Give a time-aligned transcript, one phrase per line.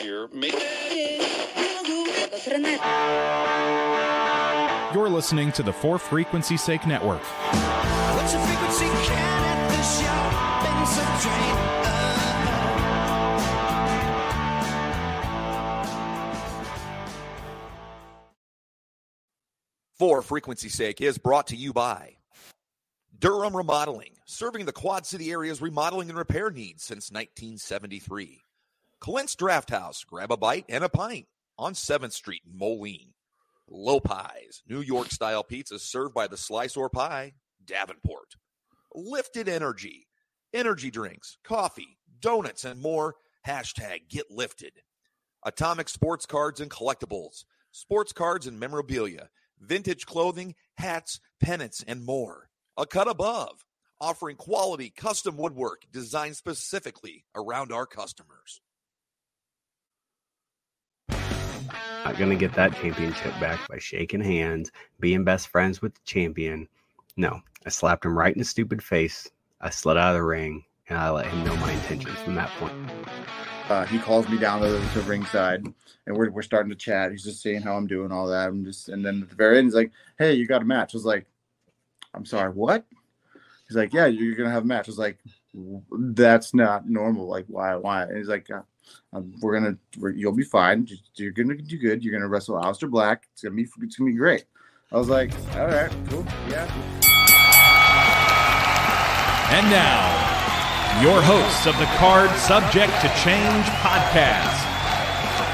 [0.00, 0.52] Here, make
[4.92, 7.22] You're listening to the For Frequency Sake Network.
[19.96, 22.16] For frequency sake is brought to you by
[23.24, 28.42] Durham Remodeling, serving the Quad City area's remodeling and repair needs since 1973.
[29.00, 31.24] Clint's Draft House, grab a bite and a pint
[31.58, 33.14] on 7th Street in Moline.
[33.66, 37.32] Low Pies, New York style pizza served by the Slice or Pie,
[37.64, 38.34] Davenport.
[38.94, 40.06] Lifted Energy,
[40.52, 43.14] energy drinks, coffee, donuts, and more.
[43.48, 44.82] Hashtag get lifted.
[45.46, 52.50] Atomic Sports Cards and Collectibles, sports cards and memorabilia, vintage clothing, hats, pennants, and more.
[52.76, 53.64] A cut above,
[54.00, 58.60] offering quality custom woodwork designed specifically around our customers.
[61.08, 66.68] Not gonna get that championship back by shaking hands, being best friends with the champion.
[67.16, 69.30] No, I slapped him right in the stupid face.
[69.60, 72.50] I slid out of the ring, and I let him know my intentions from that
[72.58, 72.74] point.
[73.68, 75.64] uh, he calls me down to the to ringside
[76.06, 78.62] and we're, we're starting to chat he's just saying how i'm doing all that i'm
[78.64, 80.98] just and then at the very end he's like hey you got a match i
[80.98, 81.24] was like
[82.14, 82.84] i'm sorry what?
[83.68, 84.88] He's like yeah you're gonna have a match.
[84.88, 85.18] I was like
[85.98, 88.02] that's not normal like why why?
[88.02, 88.62] And he's like uh,
[89.12, 90.86] um, we're gonna we're, you'll be fine.
[91.14, 92.04] You're gonna do good.
[92.04, 93.26] You're gonna wrestle Aleister Black.
[93.32, 94.44] It's gonna be it's gonna be great.
[94.92, 96.24] I was like all right cool.
[96.48, 97.04] Yeah.
[99.54, 100.10] And now,
[101.00, 104.58] your hosts of the Card Subject to Change podcast,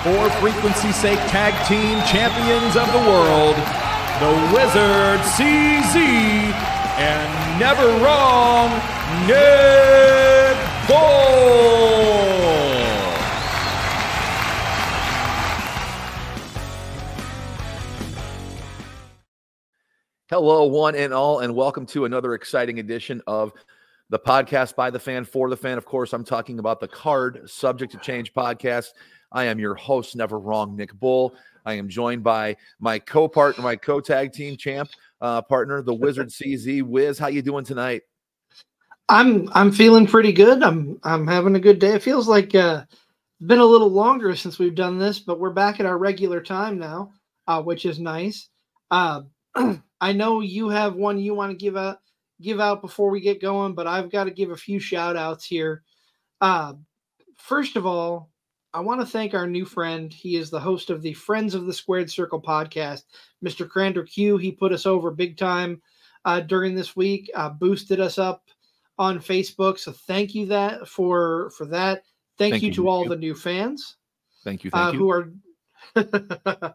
[0.01, 3.57] For Frequency Sake Tag Team Champions of the World,
[4.21, 8.69] the Wizard CZ, and Never Wrong
[9.27, 11.01] Nick Bull.
[20.29, 23.55] Hello, one and all, and welcome to another exciting edition of
[24.11, 25.79] the podcast by the fan for the fan.
[25.79, 28.89] Of course, I'm talking about the Card Subject to Change podcast.
[29.33, 31.35] I am your host, never wrong, Nick Bull.
[31.65, 34.91] I am joined by my co-partner, my co-tag team champ
[35.21, 36.83] uh, partner, the Wizard CZ.
[36.83, 38.03] Wiz, how you doing tonight?
[39.09, 40.63] I'm I'm feeling pretty good.
[40.63, 41.95] I'm I'm having a good day.
[41.95, 45.51] It feels like uh, it's been a little longer since we've done this, but we're
[45.51, 47.13] back at our regular time now,
[47.49, 48.49] uh, which is nice.
[48.91, 49.23] Uh,
[50.01, 51.99] I know you have one you want to give out
[52.41, 55.45] give out before we get going, but I've got to give a few shout outs
[55.45, 55.83] here.
[56.41, 56.75] Uh,
[57.37, 58.31] first of all,
[58.73, 60.13] I want to thank our new friend.
[60.13, 63.03] He is the host of the Friends of the Squared Circle podcast,
[63.45, 63.69] Mr.
[63.69, 64.37] Crander Q.
[64.37, 65.83] He put us over big time
[66.25, 68.45] uh, during this week, uh, boosted us up
[68.99, 69.79] on Facebook.
[69.79, 72.05] So thank you that for for that.
[72.39, 73.97] Thank, Thank you you, to all the new fans
[74.45, 74.99] Thank you, thank uh, you.
[74.99, 76.75] who are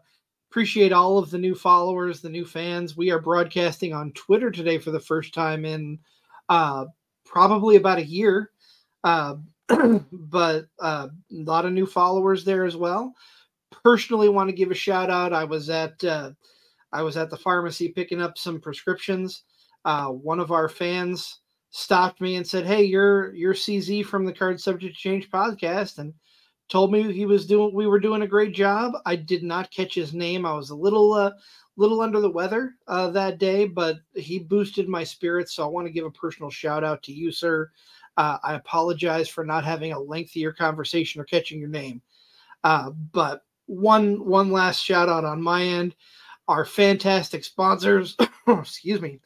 [0.50, 2.96] appreciate all of the new followers, the new fans.
[2.96, 5.98] We are broadcasting on Twitter today for the first time in
[6.48, 6.86] uh,
[7.24, 8.50] probably about a year,
[9.04, 9.36] uh,
[10.12, 13.12] but uh, a lot of new followers there as well.
[13.82, 15.32] Personally, want to give a shout out.
[15.32, 16.30] I was at uh,
[16.92, 19.42] I was at the pharmacy picking up some prescriptions.
[19.84, 21.40] Uh, one of our fans
[21.70, 26.14] stopped me and said, "Hey, you're you're CZ from the Card Subject Change podcast," and
[26.68, 28.94] told me he was doing we were doing a great job.
[29.04, 30.46] I did not catch his name.
[30.46, 31.32] I was a little uh,
[31.76, 35.54] little under the weather uh, that day, but he boosted my spirits.
[35.54, 37.70] So I want to give a personal shout out to you, sir.
[38.16, 42.00] Uh, I apologize for not having a lengthier conversation or catching your name.
[42.64, 45.94] Uh, but one one last shout out on my end.
[46.48, 48.16] Our fantastic sponsors,
[48.48, 49.20] excuse me,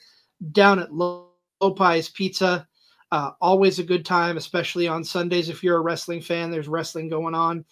[0.53, 1.29] down at Low
[1.77, 2.67] Pies Pizza.
[3.13, 5.49] Uh, always a good time, especially on Sundays.
[5.49, 7.65] If you're a wrestling fan, there's wrestling going on.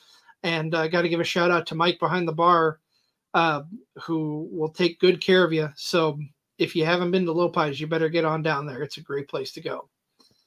[0.43, 2.81] And I uh, got to give a shout out to Mike behind the bar,
[3.35, 3.63] uh,
[4.03, 5.69] who will take good care of you.
[5.77, 6.19] So
[6.59, 8.83] if you haven't been to Lopez, you better get on down there.
[8.83, 9.89] It's a great place to go.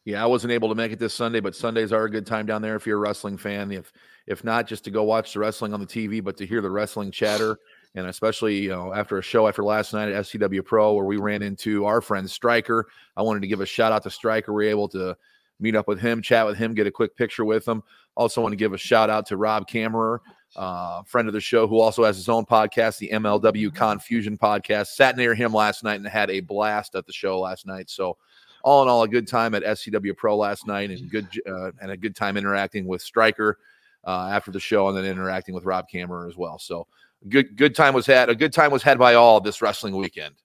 [0.04, 2.48] Yeah, I wasn't able to make it this Sunday, but Sundays are a good time
[2.48, 3.72] down there if you're a wrestling fan.
[3.72, 3.94] If
[4.26, 6.72] if not, just to go watch the wrestling on the TV, but to hear the
[6.72, 7.60] wrestling chatter,
[7.94, 11.18] and especially you know after a show after last night at SCW Pro where we
[11.18, 14.54] ran into our friend Striker, I wanted to give a shout out to Striker.
[14.54, 15.16] We were able to
[15.60, 17.84] meet up with him, chat with him, get a quick picture with him.
[18.16, 20.20] Also, want to give a shout out to Rob Kammerer,
[20.56, 24.88] uh, friend of the show, who also has his own podcast, the MLW Confusion podcast.
[24.88, 27.90] Sat near him last night and had a blast at the show last night.
[27.90, 28.18] So
[28.64, 31.92] all in all, a good time at SCW Pro last night, and good uh, and
[31.92, 33.58] a good time interacting with Striker
[34.06, 36.60] uh, after the show, and then interacting with Rob Kammerer as well.
[36.60, 36.88] So
[37.30, 38.30] good good time was had.
[38.30, 40.36] A good time was had by all this wrestling weekend.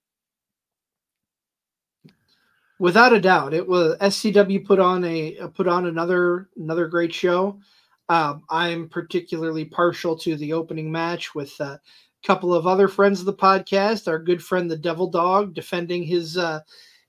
[2.78, 7.58] Without a doubt, it was SCW put on a put on another another great show.
[8.08, 11.80] Um, I'm particularly partial to the opening match with a
[12.24, 14.08] couple of other friends of the podcast.
[14.08, 16.60] Our good friend the Devil Dog defending his uh,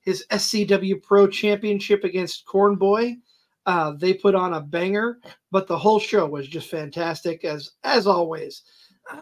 [0.07, 3.17] his SCW Pro Championship against Cornboy.
[3.65, 5.19] Uh, they put on a banger,
[5.51, 8.63] but the whole show was just fantastic as as always.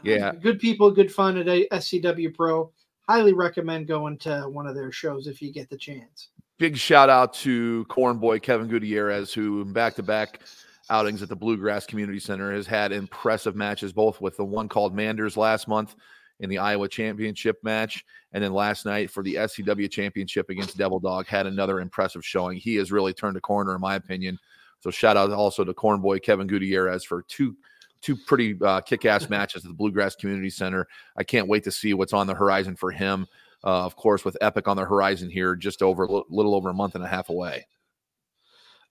[0.03, 0.33] Yeah.
[0.35, 2.71] good people, good fun at SCW Pro.
[3.09, 6.29] Highly recommend going to one of their shows if you get the chance.
[6.59, 10.41] Big shout out to Cornboy Kevin Gutierrez, who back to back
[10.91, 14.93] outings at the Bluegrass Community Center has had impressive matches, both with the one called
[14.93, 15.95] Manders last month
[16.39, 18.03] in the Iowa Championship match,
[18.33, 22.57] and then last night for the SCW Championship against Devil Dog had another impressive showing.
[22.57, 24.37] He has really turned a corner, in my opinion.
[24.81, 27.55] So shout out also to Cornboy Kevin Gutierrez for two
[28.01, 30.87] two pretty uh, kick-ass matches at the Bluegrass Community Center.
[31.17, 33.25] I can't wait to see what's on the horizon for him.
[33.63, 36.73] Uh, of course, with Epic on the horizon here, just over a little over a
[36.73, 37.65] month and a half away.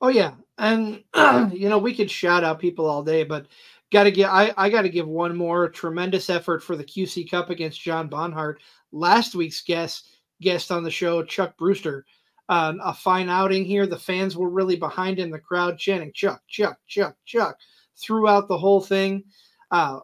[0.01, 1.05] Oh yeah, and
[1.53, 3.47] you know we could shout out people all day, but
[3.95, 7.31] got to give I, I got to give one more tremendous effort for the QC
[7.31, 8.57] Cup against John Bonhart.
[8.91, 10.09] Last week's guest
[10.43, 12.05] guest on the show, Chuck Brewster,
[12.49, 13.87] um, a fine outing here.
[13.87, 15.31] The fans were really behind him.
[15.31, 17.57] The crowd chanting Chuck, Chuck, Chuck, Chuck
[17.97, 19.23] throughout the whole thing.
[19.71, 20.01] Uh,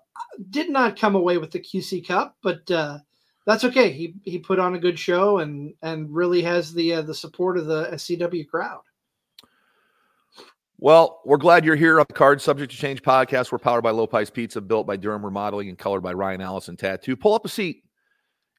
[0.51, 2.99] did not come away with the QC Cup, but uh,
[3.45, 3.91] that's okay.
[3.91, 7.59] He he put on a good show and and really has the uh, the support
[7.59, 8.83] of the SCW crowd.
[10.83, 13.53] Well, we're glad you're here on the Card Subject to Change podcast.
[13.53, 17.17] We're powered by Lopez Pizza, built by Durham Remodeling, and colored by Ryan Allison Tattoo.
[17.17, 17.85] Pull up a seat.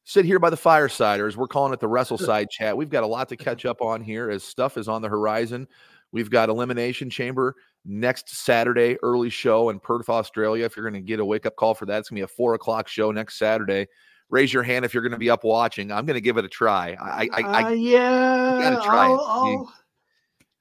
[0.03, 2.77] Sit here by the fireside, or as we're calling it, the Wrestle Side chat.
[2.77, 5.67] We've got a lot to catch up on here as stuff is on the horizon.
[6.11, 10.65] We've got Elimination Chamber next Saturday, early show in Perth, Australia.
[10.65, 12.31] If you're going to get a wake up call for that, it's going to be
[12.31, 13.87] a four o'clock show next Saturday.
[14.29, 15.91] Raise your hand if you're going to be up watching.
[15.91, 16.95] I'm going to give it a try.
[17.01, 19.19] I, I, I, Uh, yeah, gotta try it.
[19.19, 19.73] I'll- You- I'll-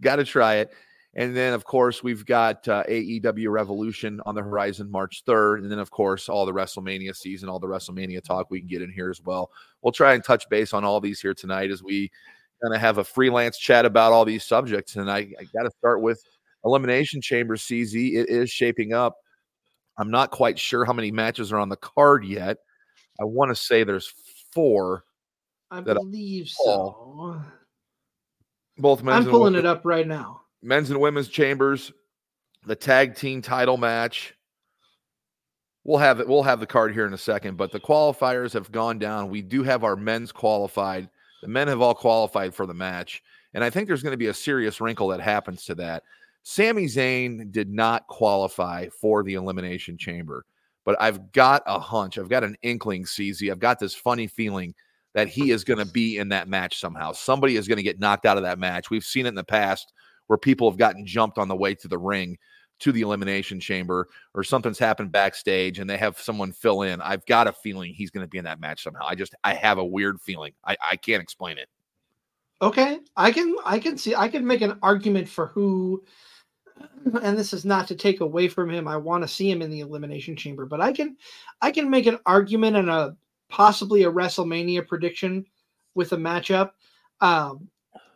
[0.01, 0.71] got to try it.
[1.15, 5.59] And then, of course, we've got uh, AEW Revolution on the horizon March 3rd.
[5.59, 8.83] And then, of course, all the WrestleMania season, all the WrestleMania talk we can get
[8.83, 9.51] in here as well.
[9.83, 12.13] We'll try and touch base on all these here tonight as we
[12.63, 14.95] kind of have a freelance chat about all these subjects.
[14.95, 16.23] And I, I got to start with
[16.65, 18.15] Elimination Chamber CZ.
[18.15, 19.17] It is shaping up.
[19.99, 22.59] I'm not quite sure how many matches are on the card yet.
[23.21, 24.15] I want to say there's
[24.53, 25.05] four,
[25.71, 27.43] I that I believe so.
[28.79, 30.43] both men's I'm pulling it up right now.
[30.63, 31.93] Men's and women's chambers,
[32.67, 34.35] the tag team title match.
[35.85, 36.29] We'll have it.
[36.29, 39.31] We'll have the card here in a second, but the qualifiers have gone down.
[39.31, 41.09] We do have our men's qualified.
[41.43, 43.23] The men have all qualified for the match,
[43.55, 46.03] and I think there's going to be a serious wrinkle that happens to that.
[46.43, 50.45] Sami Zayn did not qualify for the elimination chamber,
[50.85, 52.19] but I've got a hunch.
[52.19, 53.51] I've got an inkling, CZ.
[53.51, 54.75] I've got this funny feeling
[55.15, 57.13] that he is going to be in that match somehow.
[57.13, 58.91] Somebody is going to get knocked out of that match.
[58.91, 59.93] We've seen it in the past
[60.31, 62.39] where people have gotten jumped on the way to the ring
[62.79, 67.01] to the elimination chamber or something's happened backstage and they have someone fill in.
[67.01, 69.07] I've got a feeling he's going to be in that match somehow.
[69.09, 70.53] I just I have a weird feeling.
[70.65, 71.69] I, I can't explain it.
[72.63, 76.05] Okay, I can I can see I can make an argument for who,
[77.23, 78.87] and this is not to take away from him.
[78.87, 81.17] I want to see him in the elimination chamber, but I can
[81.61, 83.17] I can make an argument and a
[83.49, 85.45] possibly a WrestleMania prediction
[85.97, 86.71] with a matchup.
[87.21, 87.69] Um,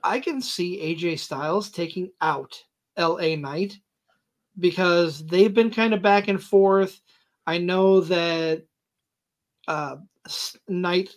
[0.04, 2.62] I can see AJ Styles taking out
[2.98, 3.78] LA Knight
[4.58, 7.00] because they've been kind of back and forth.
[7.46, 8.64] I know that
[9.66, 9.96] uh,
[10.68, 11.16] Knight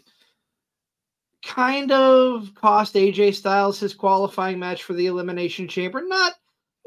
[1.45, 6.01] kind of cost AJ Styles his qualifying match for the Elimination Chamber.
[6.05, 6.33] Not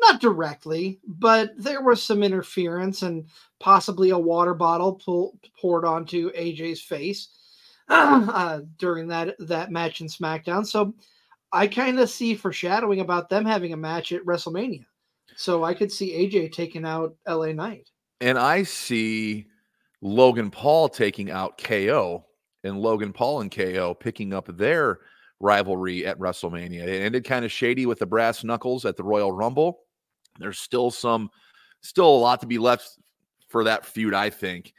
[0.00, 3.26] not directly, but there was some interference and
[3.58, 7.28] possibly a water bottle pull, poured onto AJ's face
[7.88, 10.66] uh, during that that match in SmackDown.
[10.66, 10.94] So
[11.52, 14.84] I kind of see foreshadowing about them having a match at WrestleMania.
[15.36, 17.90] So I could see AJ taking out LA Knight.
[18.20, 19.46] And I see
[20.02, 22.24] Logan Paul taking out KO
[22.64, 24.98] and Logan Paul and KO picking up their
[25.40, 26.82] rivalry at WrestleMania.
[26.82, 29.80] It ended kind of shady with the brass knuckles at the Royal Rumble.
[30.38, 31.30] There's still some,
[31.80, 32.98] still a lot to be left
[33.48, 34.74] for that feud, I think.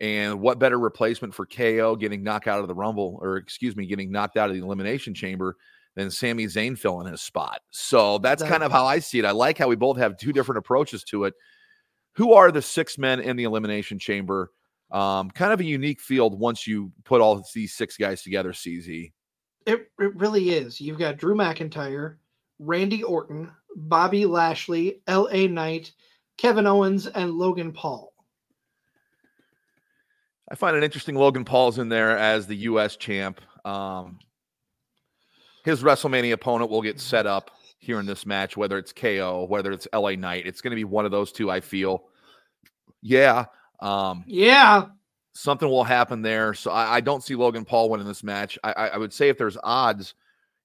[0.00, 3.86] And what better replacement for KO getting knocked out of the Rumble, or excuse me,
[3.86, 5.56] getting knocked out of the Elimination Chamber
[5.94, 7.60] than Sami Zayn filling his spot?
[7.70, 9.24] So that's That- kind of how I see it.
[9.24, 11.34] I like how we both have two different approaches to it.
[12.16, 14.50] Who are the six men in the Elimination Chamber?
[14.90, 19.12] Um, kind of a unique field once you put all these six guys together, CZ.
[19.66, 20.80] It, it really is.
[20.80, 22.16] You've got Drew McIntyre,
[22.60, 25.48] Randy Orton, Bobby Lashley, L.A.
[25.48, 25.92] Knight,
[26.36, 28.12] Kevin Owens, and Logan Paul.
[30.50, 32.96] I find it interesting Logan Paul's in there as the U.S.
[32.96, 33.40] champ.
[33.64, 34.18] Um,
[35.64, 39.72] his WrestleMania opponent will get set up here in this match, whether it's KO, whether
[39.72, 40.46] it's LA Knight.
[40.46, 42.04] It's going to be one of those two, I feel.
[43.02, 43.46] Yeah.
[43.80, 44.86] Um, Yeah.
[45.34, 46.54] something will happen there.
[46.54, 48.58] So I, I don't see Logan Paul winning this match.
[48.62, 50.14] I, I, I would say if there's odds,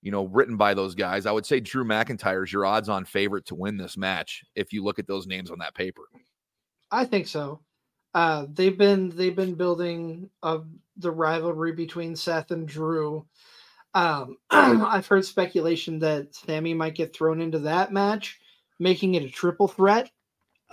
[0.02, 3.46] you know, written by those guys, I would say Drew McIntyre is your odds-on favorite
[3.48, 4.44] to win this match.
[4.56, 6.04] If you look at those names on that paper,
[6.92, 7.62] I think so.
[8.14, 10.60] Uh, they've been they've been building uh,
[10.98, 13.26] the rivalry between Seth and Drew.
[13.94, 18.40] Um, I've heard speculation that Sami might get thrown into that match,
[18.80, 20.12] making it a triple threat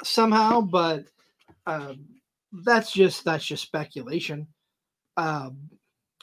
[0.02, 0.60] somehow.
[0.60, 1.04] But
[1.66, 2.06] um,
[2.64, 4.46] that's just that's just speculation.
[5.16, 5.70] Um,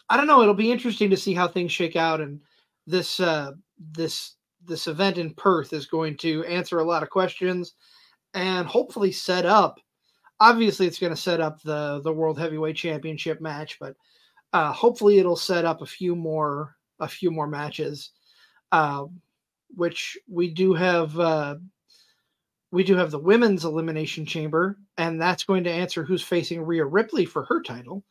[0.10, 0.42] I don't know.
[0.42, 2.40] It'll be interesting to see how things shake out, and
[2.86, 3.54] this uh,
[3.94, 4.36] this
[4.66, 7.74] this event in Perth is going to answer a lot of questions
[8.34, 9.80] and hopefully set up
[10.40, 13.96] obviously it's going to set up the the world heavyweight championship match but
[14.54, 18.12] uh hopefully it'll set up a few more a few more matches
[18.72, 19.06] uh
[19.76, 21.56] which we do have uh
[22.72, 26.86] we do have the women's elimination chamber and that's going to answer who's facing Rhea
[26.86, 28.04] Ripley for her title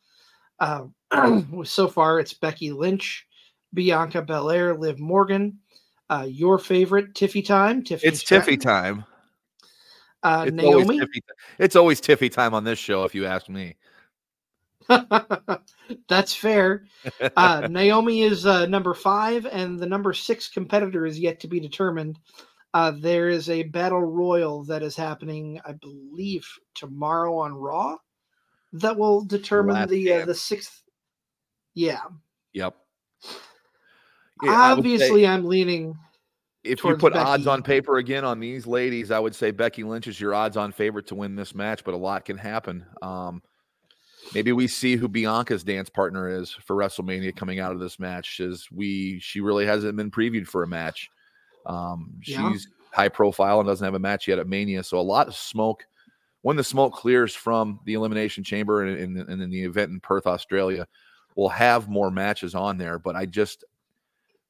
[0.59, 0.85] uh
[1.63, 3.27] so far it's Becky Lynch
[3.73, 5.59] Bianca Belair Liv Morgan
[6.09, 9.05] uh your favorite Tiffy time Tiffany it's Tiffy time.
[10.23, 11.21] uh It's always Naomi Tiffy.
[11.59, 13.75] It's always Tiffy time on this show, if you ask me.
[16.07, 16.85] That's fair.
[17.35, 21.59] Uh, Naomi is uh, number five, and the number six competitor is yet to be
[21.59, 22.19] determined.
[22.73, 27.97] Uh, there is a battle royal that is happening, I believe, tomorrow on Raw
[28.73, 30.81] that will determine Last the uh, the sixth.
[31.75, 32.01] Yeah,
[32.53, 32.75] Yep.
[34.43, 35.97] Yeah, obviously, I'm leaning.
[36.63, 40.07] if you put odds on paper again on these ladies, I would say Becky Lynch
[40.07, 42.85] is your odds on favorite to win this match, but a lot can happen.
[43.01, 43.41] Um,
[44.33, 48.39] maybe we see who Bianca's dance partner is for WrestleMania coming out of this match,
[48.39, 51.09] as we she really hasn't been previewed for a match.
[51.65, 52.51] Um, Yeah.
[52.51, 55.35] she's high profile and doesn't have a match yet at Mania, so a lot of
[55.35, 55.85] smoke.
[56.41, 59.99] When the smoke clears from the Elimination Chamber and, and, and in the event in
[60.01, 60.87] Perth, Australia,
[61.35, 62.99] we'll have more matches on there.
[62.99, 63.63] But I just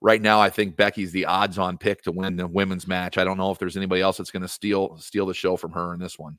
[0.01, 3.17] right now I think Becky's the odds-on pick to win the women's match.
[3.17, 5.71] I don't know if there's anybody else that's going to steal steal the show from
[5.71, 6.37] her in this one.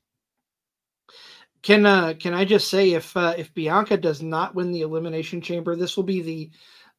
[1.65, 5.41] Can uh, can I just say if uh, if Bianca does not win the elimination
[5.41, 6.51] chamber, this will be the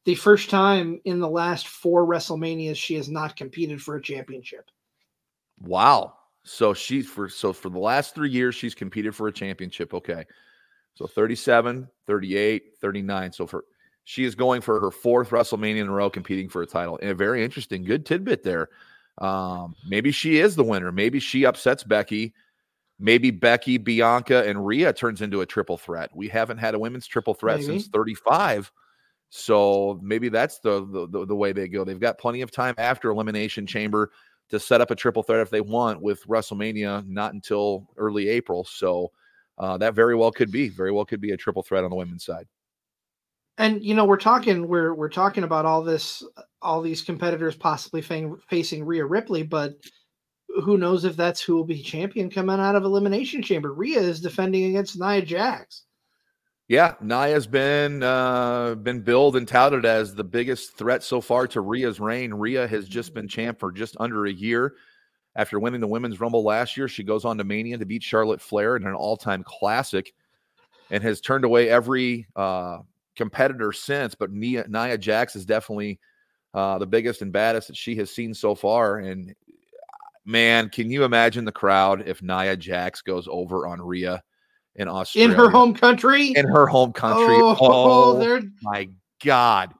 [0.03, 4.69] the first time in the last four WrestleManias she has not competed for a championship.
[5.61, 6.15] Wow.
[6.43, 10.25] So she's for so for the last 3 years she's competed for a championship, okay.
[10.95, 13.31] So 37, 38, 39.
[13.31, 13.63] So for
[14.03, 16.99] she is going for her fourth WrestleMania in a row competing for a title.
[17.01, 18.67] And a very interesting good tidbit there.
[19.17, 20.91] Um maybe she is the winner.
[20.91, 22.33] Maybe she upsets Becky.
[22.99, 26.09] Maybe Becky, Bianca, and Rhea turns into a triple threat.
[26.15, 27.79] We haven't had a women's triple threat Maybe.
[27.79, 28.71] since 35.
[29.29, 31.83] So maybe that's the, the the way they go.
[31.83, 34.11] They've got plenty of time after Elimination Chamber
[34.49, 38.63] to set up a triple threat if they want with WrestleMania not until early April.
[38.63, 39.11] So
[39.57, 41.95] uh, that very well could be very well could be a triple threat on the
[41.95, 42.47] women's side.
[43.57, 46.23] And you know we're talking we're we're talking about all this
[46.61, 49.75] all these competitors possibly fa- facing Rhea Ripley, but
[50.61, 53.73] who knows if that's who will be champion coming out of elimination chamber?
[53.73, 55.83] Rhea is defending against Nia Jax.
[56.67, 61.61] Yeah, Nia's been uh, been billed and touted as the biggest threat so far to
[61.61, 62.33] Rhea's reign.
[62.33, 64.75] Rhea has just been champ for just under a year.
[65.37, 68.41] After winning the women's rumble last year, she goes on to Mania to beat Charlotte
[68.41, 70.13] Flair in an all-time classic,
[70.89, 72.79] and has turned away every uh,
[73.15, 74.15] competitor since.
[74.15, 75.99] But Nia, Nia Jax is definitely
[76.53, 78.97] uh, the biggest and baddest that she has seen so far.
[78.97, 79.35] And
[80.27, 84.21] man, can you imagine the crowd if Nia Jax goes over on Rhea
[84.75, 85.29] in Australia?
[85.31, 86.33] In her home country.
[86.35, 87.37] in her home country.
[87.39, 88.89] Oh, Oh, my
[89.23, 89.73] god.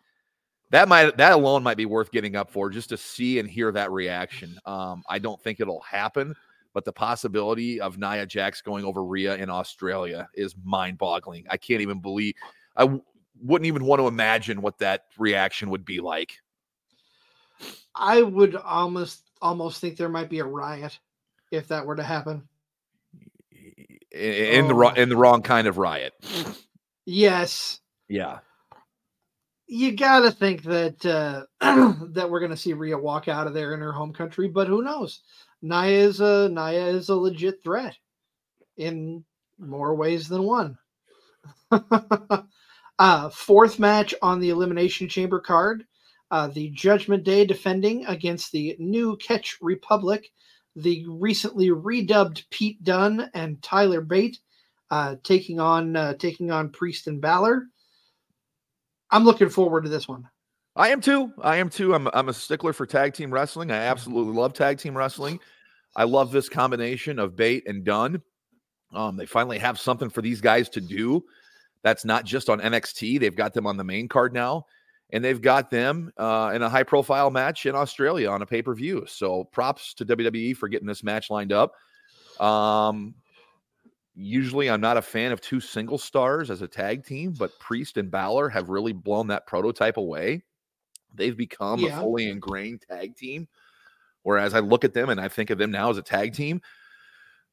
[0.71, 3.71] That might that alone might be worth getting up for just to see and hear
[3.71, 4.57] that reaction.
[4.65, 6.35] Um, I don't think it'll happen,
[6.73, 11.45] but the possibility of Nia Jax going over Rhea in Australia is mind-boggling.
[11.49, 12.33] I can't even believe
[12.75, 13.01] I w-
[13.41, 16.33] wouldn't even want to imagine what that reaction would be like.
[17.95, 20.97] I would almost almost think there might be a riot
[21.51, 22.47] if that were to happen.
[24.11, 25.01] In, in the wrong Oh.
[25.01, 26.13] in the wrong kind of riot.
[27.05, 27.79] Yes,
[28.09, 28.39] Yeah.
[29.67, 31.43] you got to think that uh,
[32.13, 34.67] that we're going to see Rhea walk out of there in her home country, but
[34.67, 35.21] who knows?
[35.61, 37.95] Nia is a Nia is a legit threat
[38.77, 39.23] in
[39.59, 40.77] more ways than one.
[42.99, 45.85] uh, fourth match on the Elimination Chamber card.
[46.29, 50.31] Uh, the Judgment Day defending against the New Catch Republic,
[50.75, 54.39] the recently redubbed Pete Dunne and Tyler Bate,
[54.91, 57.67] uh, taking on uh, taking on Priest and Balor.
[59.09, 60.27] I'm looking forward to this one.
[60.75, 61.31] I am too.
[61.41, 61.95] I am too.
[61.95, 63.71] I'm I'm a stickler for tag team wrestling.
[63.71, 65.39] I absolutely love tag team wrestling.
[65.95, 68.21] I love this combination of Bate and Dunne.
[68.93, 71.23] Um, they finally have something for these guys to do.
[71.83, 73.19] That's not just on NXT.
[73.19, 74.65] They've got them on the main card now,
[75.11, 78.61] and they've got them uh, in a high profile match in Australia on a pay
[78.61, 79.05] per view.
[79.07, 81.73] So props to WWE for getting this match lined up.
[82.39, 83.15] Um,
[84.15, 87.97] usually I'm not a fan of two single stars as a tag team, but Priest
[87.97, 90.43] and Balor have really blown that prototype away.
[91.13, 91.97] They've become Yeah.
[91.97, 93.47] a fully ingrained tag team.
[94.23, 96.61] Whereas I look at them and I think of them now as a tag team.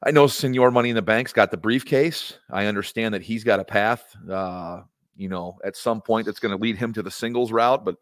[0.02, 2.36] I know Senor Money in the Bank's got the briefcase.
[2.50, 4.82] I understand that he's got a path, uh,
[5.16, 7.84] you know, at some point that's going to lead him to the singles route.
[7.84, 7.96] But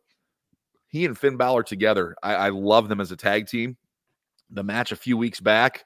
[0.88, 3.76] he and Finn Balor together, I, I love them as a tag team.
[4.50, 5.84] The match a few weeks back,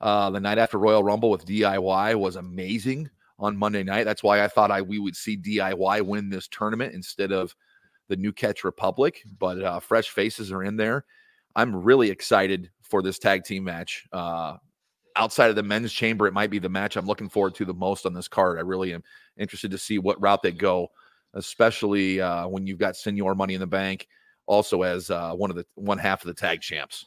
[0.00, 4.04] uh, the night after Royal Rumble with DIY was amazing on Monday night.
[4.04, 7.54] That's why I thought I we would see DIY win this tournament instead of
[8.08, 9.22] the New Catch Republic.
[9.38, 11.04] But uh, fresh faces are in there.
[11.54, 14.06] I'm really excited for this tag team match.
[14.12, 14.56] Uh,
[15.16, 17.74] outside of the men's chamber, it might be the match I'm looking forward to the
[17.74, 18.58] most on this card.
[18.58, 19.02] I really am
[19.36, 20.88] interested to see what route they go,
[21.34, 24.06] especially uh, when you've got Senor Money in the Bank
[24.46, 27.06] also as uh, one of the one half of the tag champs.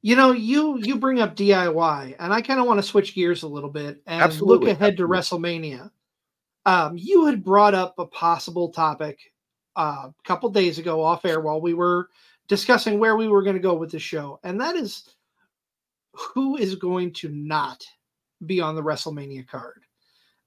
[0.00, 3.42] You know, you you bring up DIY, and I kind of want to switch gears
[3.42, 5.90] a little bit and Absolutely, look ahead to WrestleMania.
[6.66, 9.18] Um, you had brought up a possible topic
[9.76, 12.08] uh, a couple days ago off air while we were
[12.46, 15.08] discussing where we were going to go with the show, and that is
[16.12, 17.84] who is going to not
[18.44, 19.82] be on the WrestleMania card.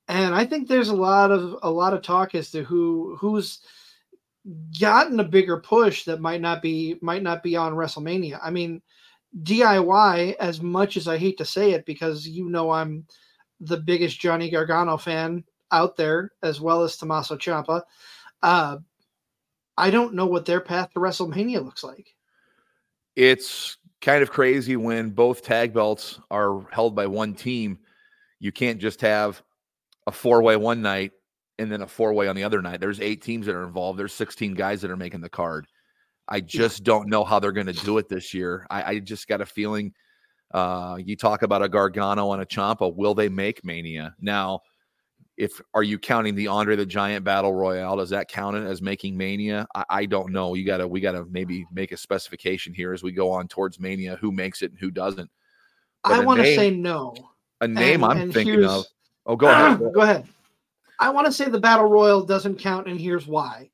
[0.08, 3.62] And I think there's a lot of a lot of talk as to who who's
[4.80, 8.40] gotten a bigger push that might not be might not be on WrestleMania.
[8.42, 8.82] I mean,
[9.44, 13.06] DIY, as much as I hate to say it, because you know I'm
[13.60, 17.84] the biggest Johnny Gargano fan out there, as well as Tommaso Ciampa.
[18.42, 18.78] Uh,
[19.78, 22.16] I don't know what their path to WrestleMania looks like.
[23.16, 27.80] It's kind of crazy when both tag belts are held by one team.
[28.40, 29.42] You can't just have
[30.08, 31.12] a four way one night
[31.60, 32.80] and then a four way on the other night.
[32.80, 34.00] There's eight teams that are involved.
[34.00, 35.68] There's 16 guys that are making the card.
[36.28, 38.66] I just don't know how they're going to do it this year.
[38.70, 39.94] I, I just got a feeling.
[40.54, 42.94] Uh, you talk about a Gargano and a Ciampa.
[42.94, 44.62] Will they make Mania now?
[45.38, 47.98] If are you counting the Andre the Giant Battle Royale?
[47.98, 49.68] Does that count it as making Mania?
[49.74, 50.54] I, I don't know.
[50.54, 54.18] You gotta we gotta maybe make a specification here as we go on towards Mania.
[54.18, 55.30] Who makes it and who doesn't?
[56.04, 57.16] But I want to say no.
[57.62, 58.86] A name and- I'm and thinking of.
[59.26, 59.80] Oh, go ahead.
[59.94, 60.28] Go ahead.
[61.00, 63.70] I want to say the Battle Royal doesn't count, and here's why.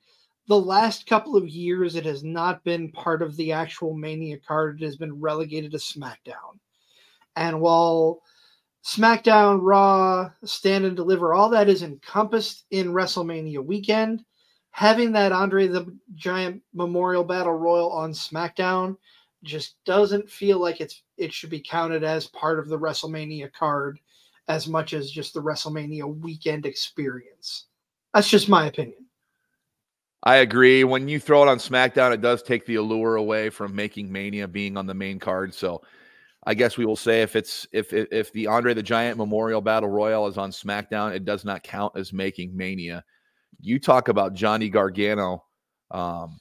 [0.47, 4.81] The last couple of years, it has not been part of the actual Mania card.
[4.81, 6.59] It has been relegated to SmackDown.
[7.35, 8.21] And while
[8.87, 14.23] SmackDown, Raw, Stand and Deliver, all that is encompassed in WrestleMania weekend,
[14.71, 18.95] having that Andre the Giant Memorial Battle Royal on SmackDown
[19.43, 23.99] just doesn't feel like it's it should be counted as part of the WrestleMania card
[24.47, 27.65] as much as just the WrestleMania weekend experience.
[28.13, 29.05] That's just my opinion.
[30.23, 30.85] I agree.
[30.85, 34.47] When you throw it on SmackDown, it does take the allure away from making Mania
[34.47, 35.53] being on the main card.
[35.53, 35.81] So
[36.47, 39.61] I guess we will say if it's if if, if the Andre the Giant Memorial
[39.61, 43.03] Battle Royal is on SmackDown, it does not count as making Mania.
[43.59, 45.43] You talk about Johnny Gargano.
[45.91, 46.39] Um,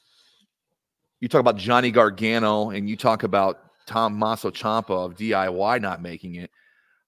[1.19, 6.35] you talk about Johnny Gargano, and you talk about Tommaso Ciampa of DIY not making
[6.35, 6.51] it.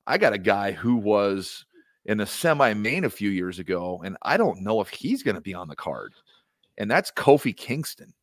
[0.05, 1.65] I got a guy who was
[2.05, 5.35] in the semi main a few years ago, and I don't know if he's going
[5.35, 6.13] to be on the card
[6.79, 8.13] and that's Kofi Kingston.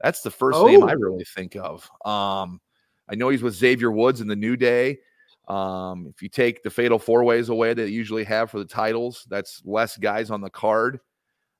[0.00, 0.96] That's the first name I Oh.
[0.96, 1.88] really think of.
[2.04, 2.60] Um,
[3.10, 4.98] I know he's with Xavier Woods in the New Day.
[5.48, 8.64] Um, if you take the fatal four ways away that they usually have for the
[8.64, 11.00] titles, that's less guys on the card.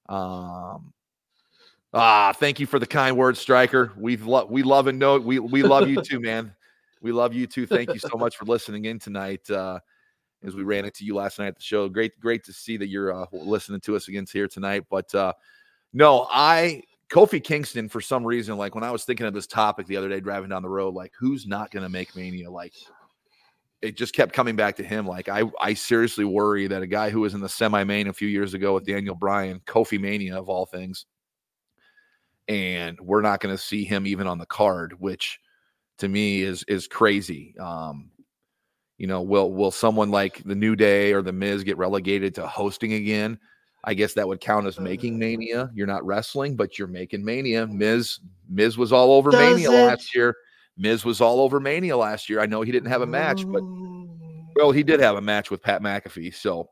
[0.08, 0.92] Um,
[1.92, 3.92] ah, thank you for the kind words, Striker.
[3.96, 6.54] We love we love and know we we love you too, man.
[7.02, 7.66] We love you too.
[7.66, 9.48] Thank you so much for listening in tonight.
[9.48, 9.80] Uh,
[10.44, 12.88] as we ran into you last night at the show, great great to see that
[12.88, 14.84] you're uh, listening to us again here tonight.
[14.90, 15.32] But uh,
[15.94, 19.86] no, I Kofi Kingston for some reason, like when I was thinking of this topic
[19.86, 22.50] the other day driving down the road, like who's not going to make Mania?
[22.50, 22.72] Like
[23.82, 25.06] it just kept coming back to him.
[25.06, 28.12] Like I, I seriously worry that a guy who was in the semi main a
[28.12, 31.06] few years ago with Daniel Bryan, Kofi Mania of all things,
[32.46, 35.40] and we're not going to see him even on the card, which
[35.98, 37.54] to me is is crazy.
[37.58, 38.10] Um,
[38.98, 42.46] you know, will will someone like the New Day or the Miz get relegated to
[42.46, 43.38] hosting again?
[43.84, 45.18] I guess that would count as making uh.
[45.18, 45.70] Mania.
[45.74, 47.66] You're not wrestling, but you're making Mania.
[47.66, 49.86] Miz Miz was all over Does Mania it?
[49.86, 50.36] last year.
[50.76, 52.40] Miz was all over Mania last year.
[52.40, 53.62] I know he didn't have a match, but
[54.56, 56.34] well, he did have a match with Pat McAfee.
[56.34, 56.70] So,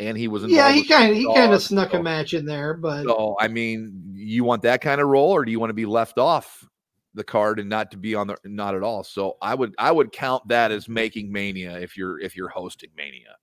[0.00, 2.46] and he was yeah, he kind of he kind of snuck so- a match in
[2.46, 5.70] there, but So I mean, you want that kind of role, or do you want
[5.70, 6.66] to be left off
[7.14, 9.04] the card and not to be on the not at all?
[9.04, 12.90] So I would I would count that as making Mania if you're if you're hosting
[12.96, 13.36] Mania.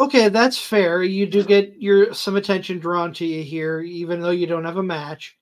[0.00, 1.02] Okay, that's fair.
[1.02, 4.78] You do get your some attention drawn to you here, even though you don't have
[4.78, 5.38] a match.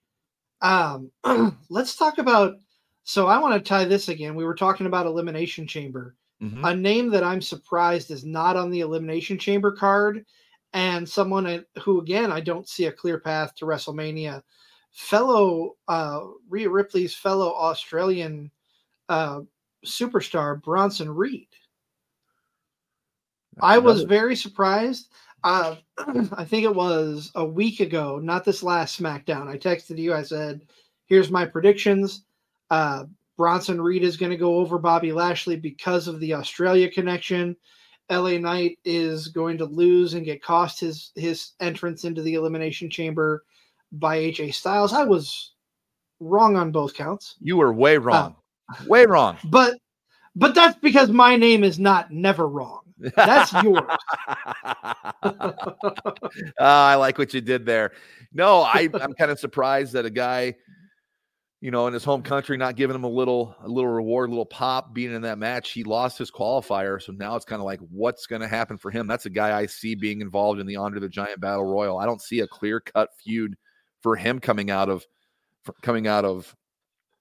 [0.63, 1.11] Um,
[1.71, 2.57] let's talk about.
[3.05, 4.35] So I want to tie this again.
[4.35, 6.17] We were talking about Elimination Chamber.
[6.43, 6.69] Mhm.
[6.71, 10.25] A name that I'm surprised is not on the Elimination Chamber card,
[10.73, 14.43] and someone who, again, I don't see a clear path to WrestleMania.
[14.93, 18.51] Fellow uh, Rhea Ripley's fellow Australian
[19.09, 19.41] uh,
[19.87, 21.49] superstar Bronson Reed.
[23.63, 25.09] I was very surprised.
[25.43, 25.77] Uh,
[26.33, 29.49] I think it was a week ago, not this last SmackDown.
[29.49, 30.13] I texted you.
[30.15, 30.63] I said,
[31.07, 32.25] "Here's my predictions.
[32.71, 33.05] Uh,
[33.37, 37.57] Bronson Reed is going to go over Bobby Lashley because of the Australia connection.
[38.11, 42.91] LA Knight is going to lose and get cost his his entrance into the Elimination
[42.91, 43.45] Chamber
[43.93, 44.93] by AJ Styles.
[44.93, 45.53] I was
[46.21, 48.35] wrong on both counts, You were way wrong.
[48.87, 49.39] way wrong.
[49.45, 49.79] but
[50.37, 52.81] but that's because my name is not never wrong.
[53.17, 53.83] That's yours.
[56.59, 57.93] Ah, I like what you did there.
[58.33, 60.55] No, I, I'm kind of surprised that a guy,
[61.61, 64.33] you know, in his home country, not giving him a little, a little reward, a
[64.33, 65.71] little pop, being in that match.
[65.73, 68.91] He lost his qualifier, so now it's kind of like, what's going to happen for
[68.91, 69.07] him?
[69.07, 71.99] That's a guy I see being involved in the Andre the Giant Battle Royal.
[71.99, 73.57] I don't see a clear cut feud
[74.01, 75.07] for him coming out of,
[75.83, 76.55] coming out of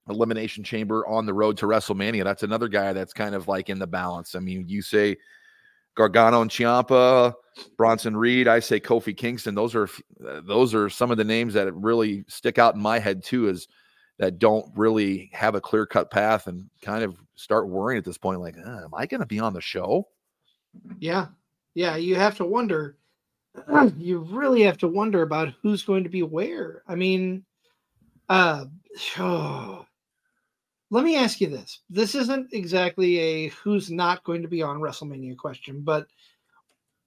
[0.10, 2.24] Elimination Chamber on the road to WrestleMania.
[2.24, 4.36] That's another guy that's kind of like in the balance.
[4.36, 5.18] I mean, you say
[5.96, 7.34] Gargano and Ciampa,
[7.78, 8.48] Bronson Reed.
[8.48, 9.56] I say Kofi Kingston.
[9.56, 13.24] Those are those are some of the names that really stick out in my head
[13.24, 13.50] too.
[13.50, 13.68] Is
[14.20, 18.18] that don't really have a clear cut path and kind of start worrying at this
[18.18, 18.42] point.
[18.42, 20.08] Like, uh, am I going to be on the show?
[21.00, 21.28] Yeah.
[21.74, 21.96] Yeah.
[21.96, 22.98] You have to wonder.
[23.98, 26.84] You really have to wonder about who's going to be where.
[26.88, 27.44] I mean,
[28.30, 28.66] uh,
[30.92, 31.82] let me ask you this.
[31.90, 36.08] This isn't exactly a who's not going to be on WrestleMania question, but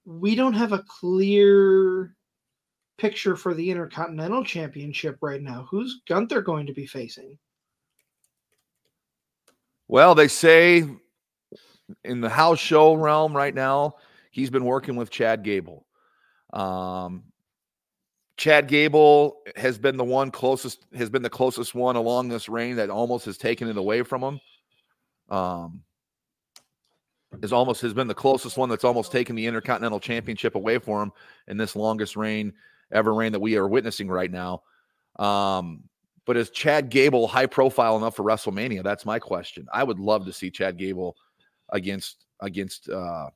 [0.05, 2.15] we don't have a clear
[2.97, 5.67] picture for the Intercontinental Championship right now.
[5.69, 7.37] Who's Gunther going to be facing?
[9.87, 10.85] Well, they say
[12.05, 13.95] in the house show realm right now,
[14.31, 15.85] he's been working with Chad Gable.
[16.53, 17.25] Um,
[18.37, 22.75] Chad Gable has been the one closest, has been the closest one along this reign
[22.77, 24.39] that almost has taken it away from him.
[25.29, 25.83] Um,
[27.41, 31.03] is almost has been the closest one that's almost taken the Intercontinental Championship away from
[31.03, 31.11] him
[31.47, 32.53] in this longest reign
[32.91, 34.61] ever reign that we are witnessing right now.
[35.17, 35.83] Um,
[36.25, 38.83] but is Chad Gable high profile enough for WrestleMania?
[38.83, 39.67] That's my question.
[39.73, 41.17] I would love to see Chad Gable
[41.69, 43.29] against against uh,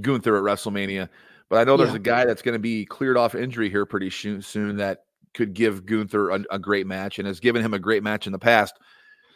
[0.00, 1.08] Gunther at WrestleMania.
[1.50, 1.96] But I know there's Yeah.
[1.96, 5.84] a guy that's going to be cleared off injury here pretty soon, that could give
[5.84, 8.78] Gunther a, a great match and has given him a great match in the past.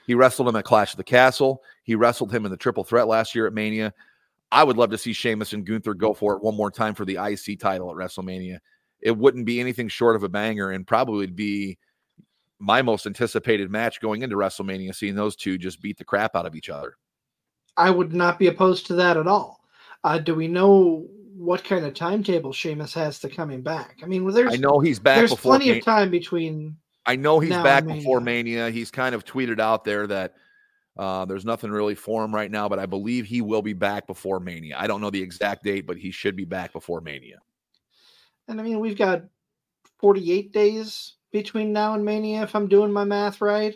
[0.07, 1.63] He wrestled him at Clash of the Castle.
[1.83, 3.93] He wrestled him in the Triple Threat last year at Mania.
[4.53, 7.05] I would love to see Sheamus and Gunther go for it one more time for
[7.05, 8.59] the IC title at WrestleMania.
[9.01, 11.79] It wouldn't be anything short of a banger and probably would be
[12.61, 16.47] my most anticipated match going into WrestleMania, seeing those two just beat the crap out
[16.47, 16.95] of each other.
[17.77, 19.61] I would not be opposed to that at all.
[20.05, 23.99] Uh, do we know what kind of timetable Sheamus has to coming back?
[24.03, 25.81] I mean, there's I know he's back there's before plenty Mania.
[25.81, 26.77] of time between.
[27.07, 28.71] I know he's back and before Mania.
[28.71, 30.35] He's kind of tweeted out there that
[30.97, 34.07] uh, there's nothing really for him right now, but I believe he will be back
[34.07, 34.77] before Mania.
[34.79, 37.41] I don't know the exact date, but he should be back before Mania.
[38.49, 39.25] And I mean, we've got
[40.01, 43.75] 48 days between now and Mania, if I'm doing my math right.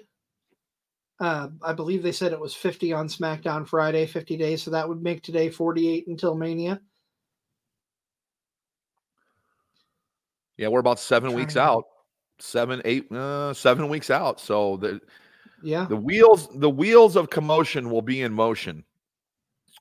[1.20, 4.62] Uh, I believe they said it was 50 on SmackDown Friday, 50 days.
[4.62, 6.80] So that would make today 48 until Mania.
[10.58, 11.84] Yeah, we're about seven weeks to- out,
[12.38, 14.40] seven, eight, uh, seven weeks out.
[14.40, 15.00] So the
[15.62, 15.86] Yeah.
[15.86, 18.84] the wheels the wheels of commotion will be in motion.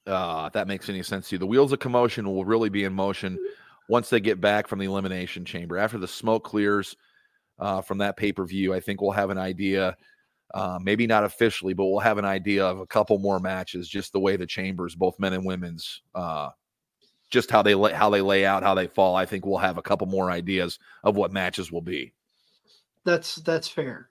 [0.05, 2.85] Uh, if that makes any sense to you, the wheels of commotion will really be
[2.85, 3.37] in motion
[3.89, 5.77] once they get back from the elimination chamber.
[5.77, 6.95] After the smoke clears
[7.59, 9.97] uh, from that pay per view, I think we'll have an idea.
[10.53, 13.89] Uh, maybe not officially, but we'll have an idea of a couple more matches.
[13.89, 16.49] Just the way the chambers, both men and women's, uh,
[17.29, 19.15] just how they lay, how they lay out, how they fall.
[19.15, 22.13] I think we'll have a couple more ideas of what matches will be.
[23.03, 24.09] That's that's fair.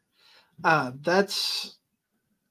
[0.65, 1.77] Uh, that's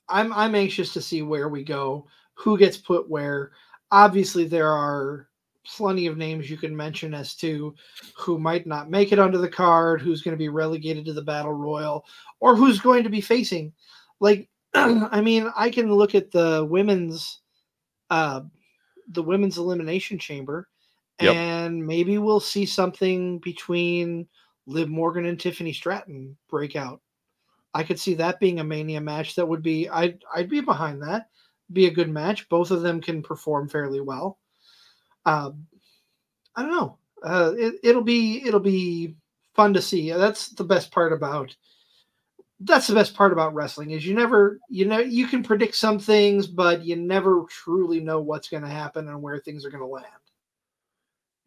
[0.10, 3.52] I'm I'm anxious to see where we go, who gets put where.
[3.92, 5.28] Obviously, there are
[5.66, 7.74] plenty of names you can mention as to
[8.16, 11.22] who might not make it onto the card, who's going to be relegated to the
[11.22, 12.06] battle royal,
[12.40, 13.74] or who's going to be facing.
[14.20, 17.42] Like, I mean, I can look at the women's,
[18.10, 18.42] uh,
[19.10, 20.68] the women's elimination chamber,
[21.22, 21.36] Yep.
[21.36, 24.28] and maybe we'll see something between
[24.66, 27.02] Liv Morgan and Tiffany Stratton break out.
[27.74, 31.02] I could see that being a mania match that would be I'd I'd be behind
[31.04, 31.30] that.
[31.74, 32.48] Be a good match.
[32.50, 34.40] Both of them can perform fairly well.
[35.26, 35.68] Um,
[36.56, 36.98] I don't know.
[37.24, 39.16] Uh, it, it'll be it'll be
[39.56, 40.12] fun to see.
[40.12, 41.56] That's the best part about
[42.62, 46.00] that's the best part about wrestling is you never you know you can predict some
[46.00, 49.84] things, but you never truly know what's going to happen and where things are going
[49.84, 50.06] to land.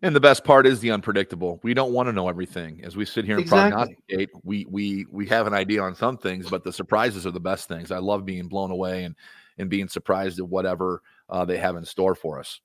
[0.00, 1.58] And the best part is the unpredictable.
[1.64, 2.84] We don't want to know everything.
[2.84, 3.96] As we sit here and Exactly.
[4.06, 7.40] prognosticate, we we we have an idea on some things, but the surprises are the
[7.40, 7.90] best things.
[7.90, 9.16] I love being blown away and
[9.58, 12.60] and being surprised at whatever uh, they have in store for us.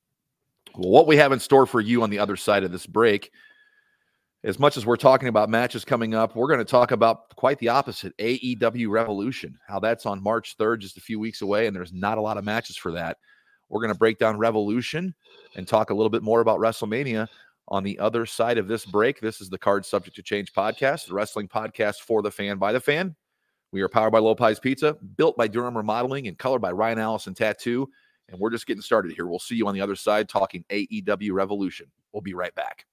[0.76, 3.32] Well, what we have in store for you on the other side of this break,
[4.44, 7.58] as much as we're talking about matches coming up, we're going to talk about quite
[7.60, 11.76] the opposite AEW Revolution, how that's on March 3rd, just a few weeks away, and
[11.76, 13.18] there's not a lot of matches for that.
[13.70, 15.16] We're going to break down Revolution
[15.56, 17.28] and talk a little bit more about WrestleMania
[17.70, 19.22] on the other side of this break.
[19.22, 22.74] This is the Card Subject to Change podcast, the wrestling podcast for the fan by
[22.74, 23.16] the fan.
[23.72, 27.34] We are powered by Lopez Pizza, built by Durham Remodeling, and colored by Ryan Allison
[27.34, 27.90] Tattoo.
[28.28, 29.26] And we're just getting started here.
[29.26, 31.88] We'll see you on the other side talking AEW Revolution.
[32.12, 32.86] We'll be right back.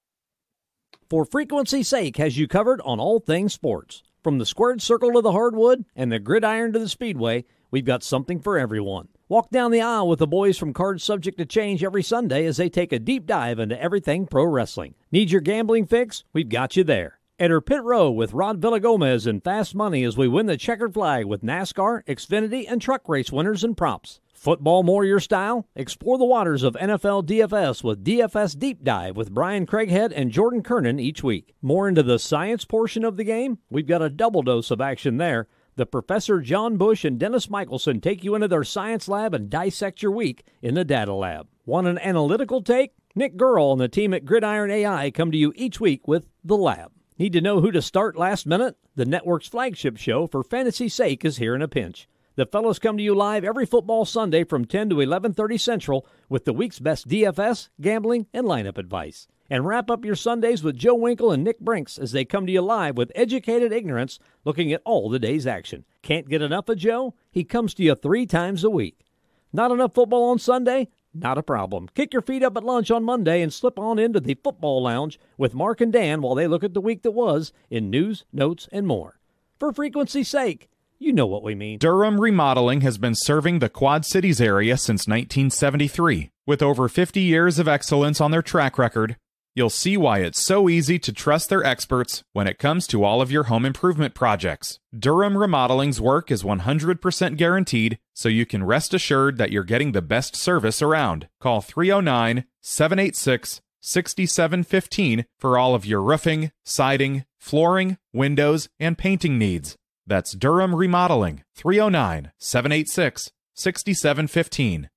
[1.11, 4.05] For frequency's sake, has you covered on all things sports.
[4.23, 8.05] From the squared circle to the hardwood and the gridiron to the speedway, we've got
[8.05, 9.09] something for everyone.
[9.29, 12.59] Walk down the aisle with the boys from Cards Subject to Change every Sunday as
[12.59, 14.94] they take a deep dive into everything pro wrestling.
[15.11, 16.23] Need your gambling fix?
[16.33, 17.20] We've got you there.
[17.40, 21.24] Enter Pit Row with Rod Villagomez and Fast Money as we win the checkered flag
[21.24, 24.20] with NASCAR, Xfinity, and truck race winners and props.
[24.35, 25.66] Football more your style?
[25.74, 30.62] Explore the waters of NFL DFS with DFS Deep Dive with Brian Craighead and Jordan
[30.62, 31.55] Kernan each week.
[31.62, 33.57] More into the science portion of the game?
[33.70, 35.46] We've got a double dose of action there.
[35.76, 40.03] The Professor John Bush and Dennis Michelson take you into their science lab and dissect
[40.03, 41.48] your week in the data lab.
[41.64, 42.92] Want an analytical take?
[43.14, 46.59] Nick Gurl and the team at Gridiron AI come to you each week with The
[46.59, 46.92] Lab.
[47.21, 48.79] Need to know who to start last minute?
[48.95, 52.09] The network's flagship show, For Fantasy's Sake, is here in a pinch.
[52.37, 56.47] The fellows come to you live every football Sunday from 10 to 11:30 Central with
[56.47, 59.29] the week's best DFS, gambling, and lineup advice.
[59.51, 62.53] And wrap up your Sundays with Joe Winkle and Nick Brinks as they come to
[62.53, 65.85] you live with educated ignorance looking at all the day's action.
[66.01, 67.13] Can't get enough of Joe?
[67.31, 69.05] He comes to you 3 times a week.
[69.53, 70.89] Not enough football on Sunday?
[71.12, 71.88] Not a problem.
[71.94, 75.18] Kick your feet up at lunch on Monday and slip on into the football lounge
[75.37, 78.68] with Mark and Dan while they look at the week that was in news, notes,
[78.70, 79.18] and more.
[79.59, 80.68] For frequency's sake,
[80.99, 81.79] you know what we mean.
[81.79, 86.31] Durham Remodeling has been serving the Quad Cities area since 1973.
[86.46, 89.16] With over 50 years of excellence on their track record,
[89.55, 93.21] you'll see why it's so easy to trust their experts when it comes to all
[93.21, 94.79] of your home improvement projects.
[94.97, 100.03] Durham Remodeling's work is 100% guaranteed, so you can rest assured that you're getting the
[100.03, 101.29] best service around.
[101.41, 109.77] Call 309 786 6715 for all of your roofing, siding, flooring, windows, and painting needs.
[110.07, 114.91] That's Durham Remodeling, 309 786 6715.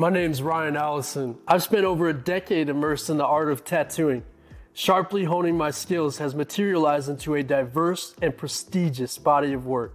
[0.00, 1.36] My name's Ryan Allison.
[1.46, 4.24] I've spent over a decade immersed in the art of tattooing.
[4.72, 9.92] Sharply honing my skills has materialized into a diverse and prestigious body of work.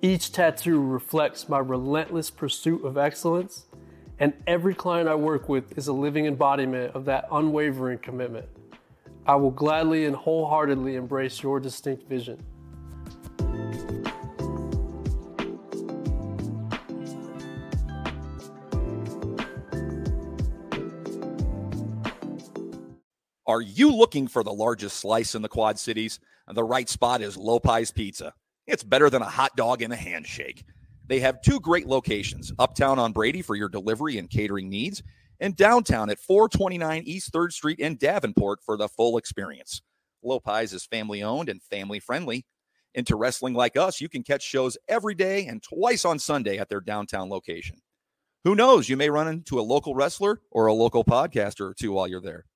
[0.00, 3.66] Each tattoo reflects my relentless pursuit of excellence,
[4.18, 8.46] and every client I work with is a living embodiment of that unwavering commitment.
[9.24, 12.42] I will gladly and wholeheartedly embrace your distinct vision.
[23.52, 26.20] Are you looking for the largest slice in the Quad Cities?
[26.50, 28.32] The right spot is Lopez Pizza.
[28.66, 30.64] It's better than a hot dog and a handshake.
[31.06, 35.02] They have two great locations uptown on Brady for your delivery and catering needs,
[35.38, 39.82] and downtown at 429 East 3rd Street in Davenport for the full experience.
[40.22, 42.46] Lopez is family owned and family friendly.
[42.94, 46.70] Into wrestling like us, you can catch shows every day and twice on Sunday at
[46.70, 47.82] their downtown location.
[48.44, 48.88] Who knows?
[48.88, 52.22] You may run into a local wrestler or a local podcaster or two while you're
[52.22, 52.46] there.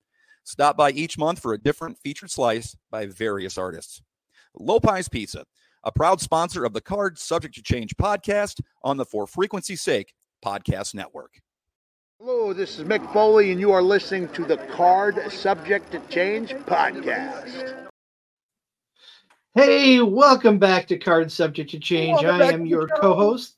[0.46, 4.00] Stop by each month for a different featured slice by various artists.
[4.54, 5.44] Lopez Pizza,
[5.82, 10.14] a proud sponsor of the Card Subject to Change podcast on the For Frequency's Sake
[10.44, 11.40] podcast network.
[12.20, 16.52] Hello, this is Mick Foley, and you are listening to the Card Subject to Change
[16.54, 17.88] podcast.
[19.56, 22.22] Hey, welcome back to Card Subject to Change.
[22.22, 23.56] Welcome I am your co-host.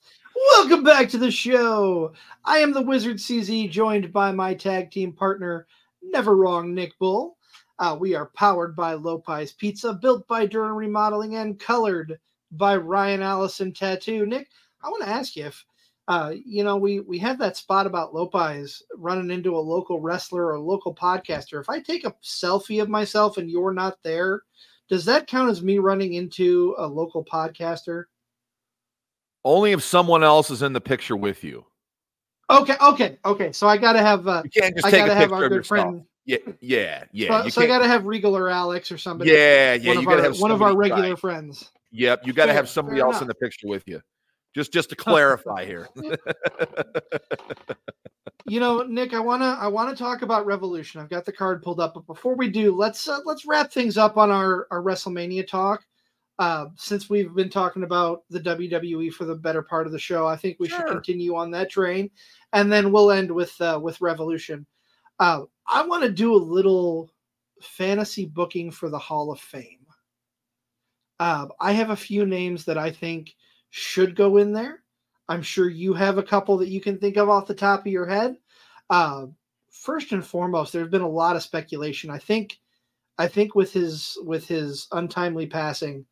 [0.55, 2.15] Welcome back to the show.
[2.47, 5.67] I am the Wizard CZ, joined by my tag team partner,
[6.03, 7.37] Never Wrong Nick Bull.
[7.79, 12.19] Uh, we are powered by Lopez Pizza, built by Durham Remodeling, and colored
[12.53, 14.27] by Ryan Allison Tattoo.
[14.27, 14.49] Nick,
[14.83, 15.65] I want to ask you if
[16.09, 20.47] uh, you know, we we had that spot about Lopez running into a local wrestler
[20.47, 21.61] or local podcaster.
[21.61, 24.43] If I take a selfie of myself and you're not there,
[24.89, 28.05] does that count as me running into a local podcaster?
[29.45, 31.67] Only if someone else is in the picture with you.
[32.51, 33.53] Okay, okay, okay.
[33.53, 34.27] So I got to have.
[34.27, 36.05] Uh, You can't just I take a gotta have picture our of good friend.
[36.25, 37.43] Yeah, yeah, yeah.
[37.43, 39.31] so so I can't- got to have Regal or Alex or somebody.
[39.31, 41.19] Yeah, yeah, One you of gotta our, have one of our regular right.
[41.19, 41.71] friends.
[41.91, 44.01] Yep, you got to Fair- have somebody fair else in the picture with you.
[44.55, 45.89] Just just to clarify here.
[48.47, 51.01] you know, Nick, I wanna I wanna talk about Revolution.
[51.01, 53.99] I've got the card pulled up, but before we do, let's uh, let's wrap things
[53.99, 55.85] up on our our WrestleMania talk.
[56.39, 60.27] Uh, since we've been talking about the WWE for the better part of the show,
[60.27, 62.11] I think we should continue on that train,
[62.53, 64.65] and then we'll end with uh, with Revolution.
[65.19, 67.11] Uh, I want to do a little
[67.61, 69.85] fantasy booking for the Hall of Fame.
[71.19, 73.35] Uh, I have a few names that I think
[73.71, 74.85] should go in there.
[75.29, 77.87] I'm sure you have a couple that you can think of off the top of
[77.89, 78.37] your head.
[78.89, 79.27] Uh,
[79.73, 82.11] first and foremost, there's been a lot of speculation.
[82.11, 82.59] I think,
[83.19, 86.07] I think with his with his untimely passing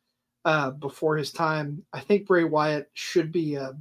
[0.47, 3.73] uh, before his time, I think Bray Wyatt should be a,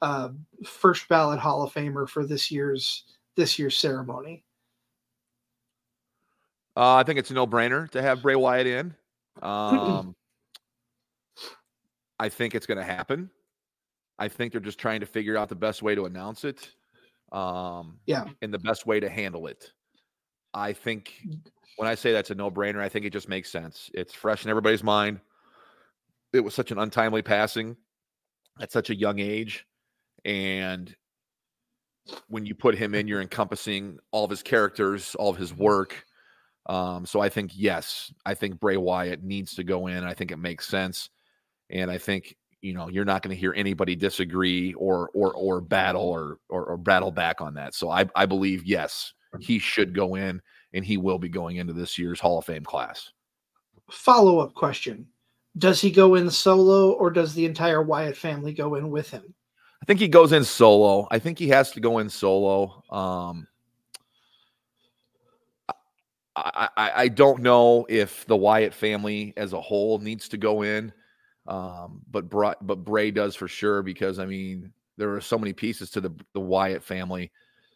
[0.00, 0.30] a
[0.64, 3.04] first ballot Hall of Famer for this year's
[3.36, 4.42] this year's ceremony.
[6.76, 8.94] Uh, I think it's a no-brainer to have Bray Wyatt in.
[9.42, 10.16] Um,
[12.18, 13.30] I think it's going to happen.
[14.18, 16.70] I think they're just trying to figure out the best way to announce it,
[17.32, 18.24] um, Yeah.
[18.42, 19.72] and the best way to handle it.
[20.54, 21.12] I think
[21.76, 23.90] when I say that's a no-brainer, I think it just makes sense.
[23.92, 25.20] It's fresh in everybody's mind.
[26.32, 27.76] It was such an untimely passing
[28.60, 29.66] at such a young age,
[30.24, 30.94] and
[32.28, 36.04] when you put him in, you're encompassing all of his characters, all of his work.
[36.66, 40.04] Um, so I think yes, I think Bray Wyatt needs to go in.
[40.04, 41.08] I think it makes sense,
[41.70, 45.60] and I think you know you're not going to hear anybody disagree or or or
[45.62, 47.74] battle or, or or battle back on that.
[47.74, 50.42] So I I believe yes, he should go in,
[50.74, 53.12] and he will be going into this year's Hall of Fame class.
[53.90, 55.06] Follow up question:
[55.56, 59.34] Does he go in solo, or does the entire Wyatt family go in with him?
[59.82, 61.08] I think he goes in solo.
[61.10, 62.82] I think he has to go in solo.
[62.90, 63.46] Um,
[66.36, 70.62] I, I, I don't know if the Wyatt family as a whole needs to go
[70.62, 70.92] in,
[71.46, 75.90] um, but but Bray does for sure because I mean there are so many pieces
[75.90, 77.32] to the the Wyatt family.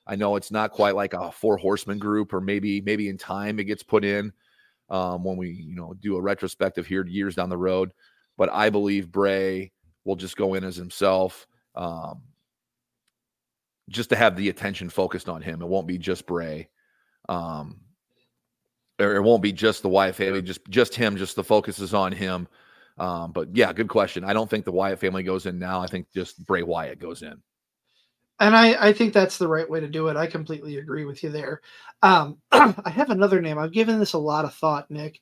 [0.06, 3.58] I know it's not quite like a four horseman group, or maybe maybe in time
[3.58, 4.32] it gets put in
[4.88, 7.92] um, when we you know do a retrospective here years down the road.
[8.36, 9.72] But I believe Bray
[10.04, 12.22] will just go in as himself, um,
[13.88, 15.62] just to have the attention focused on him.
[15.62, 16.68] It won't be just Bray,
[17.28, 17.80] um,
[18.98, 21.16] or it won't be just the Wyatt family, just just him.
[21.16, 22.48] Just the focus is on him.
[22.98, 24.24] Um, but yeah, good question.
[24.24, 25.80] I don't think the Wyatt family goes in now.
[25.80, 27.42] I think just Bray Wyatt goes in.
[28.42, 30.16] And I, I think that's the right way to do it.
[30.18, 31.62] I completely agree with you there.
[32.02, 33.58] Um, I have another name.
[33.58, 35.20] I've given this a lot of thought, Nick,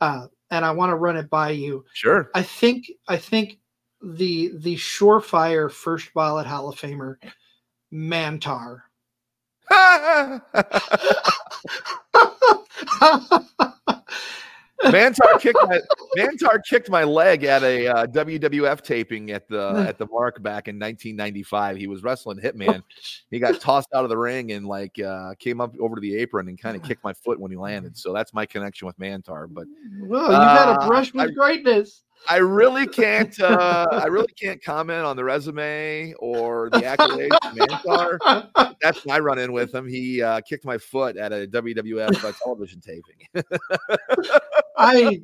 [0.00, 1.84] uh, and I want to run it by you.
[1.94, 2.30] Sure.
[2.34, 3.58] I think I think
[4.02, 7.16] the the surefire first ballot Hall of Famer,
[7.92, 8.82] Mantaur.
[14.84, 15.80] Mantaur kicked my
[16.16, 20.68] Mantaur kicked my leg at a uh, WWF taping at the at the Mark back
[20.68, 21.76] in 1995.
[21.76, 22.82] He was wrestling Hitman.
[23.30, 26.14] He got tossed out of the ring and like uh, came up over to the
[26.16, 27.96] apron and kind of kicked my foot when he landed.
[27.96, 29.48] So that's my connection with Mantaur.
[29.52, 29.66] But
[30.00, 32.04] Well, you Uh, a brush with I- greatness.
[32.28, 38.76] I really can't uh, I really can't comment on the resume or the accolades Mantaur.
[38.80, 39.86] That's my run in with him.
[39.86, 43.46] He uh, kicked my foot at a WWF uh, television taping.
[44.76, 45.20] I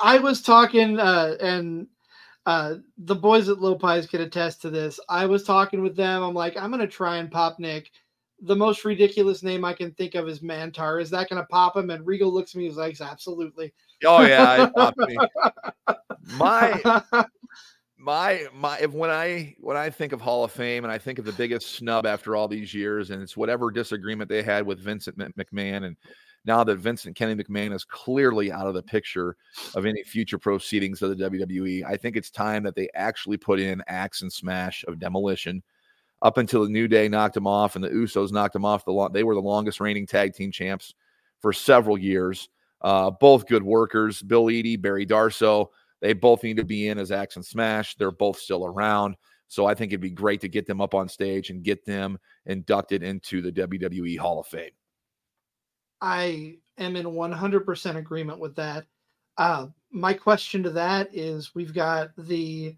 [0.00, 1.86] I was talking uh and
[2.46, 4.98] uh the boys at Lopez could attest to this.
[5.08, 6.22] I was talking with them.
[6.22, 7.90] I'm like, I'm gonna try and pop Nick.
[8.40, 11.00] The most ridiculous name I can think of is Mantaur.
[11.00, 11.90] Is that gonna pop him?
[11.90, 13.72] And Regal looks at me, he's like, absolutely.
[14.04, 15.16] Oh yeah, it popped me.
[16.38, 17.02] My
[17.98, 21.18] my my if when I when I think of Hall of Fame and I think
[21.18, 24.78] of the biggest snub after all these years, and it's whatever disagreement they had with
[24.78, 25.96] Vincent McMahon, and
[26.44, 29.36] now that Vincent Kennedy McMahon is clearly out of the picture
[29.74, 33.58] of any future proceedings of the WWE, I think it's time that they actually put
[33.58, 35.62] in Axe and Smash of Demolition.
[36.24, 38.84] Up until the New Day knocked them off, and the Usos knocked them off.
[38.84, 40.94] The long, they were the longest reigning tag team champs
[41.40, 42.48] for several years.
[42.80, 45.68] Uh, both good workers, Bill Eadie, Barry Darsow.
[46.00, 47.94] They both need to be in as Axe and Smash.
[47.96, 49.16] They're both still around.
[49.48, 52.18] So I think it'd be great to get them up on stage and get them
[52.46, 54.72] inducted into the WWE Hall of Fame.
[56.00, 58.86] I am in 100% agreement with that.
[59.36, 62.74] Uh, my question to that is we've got the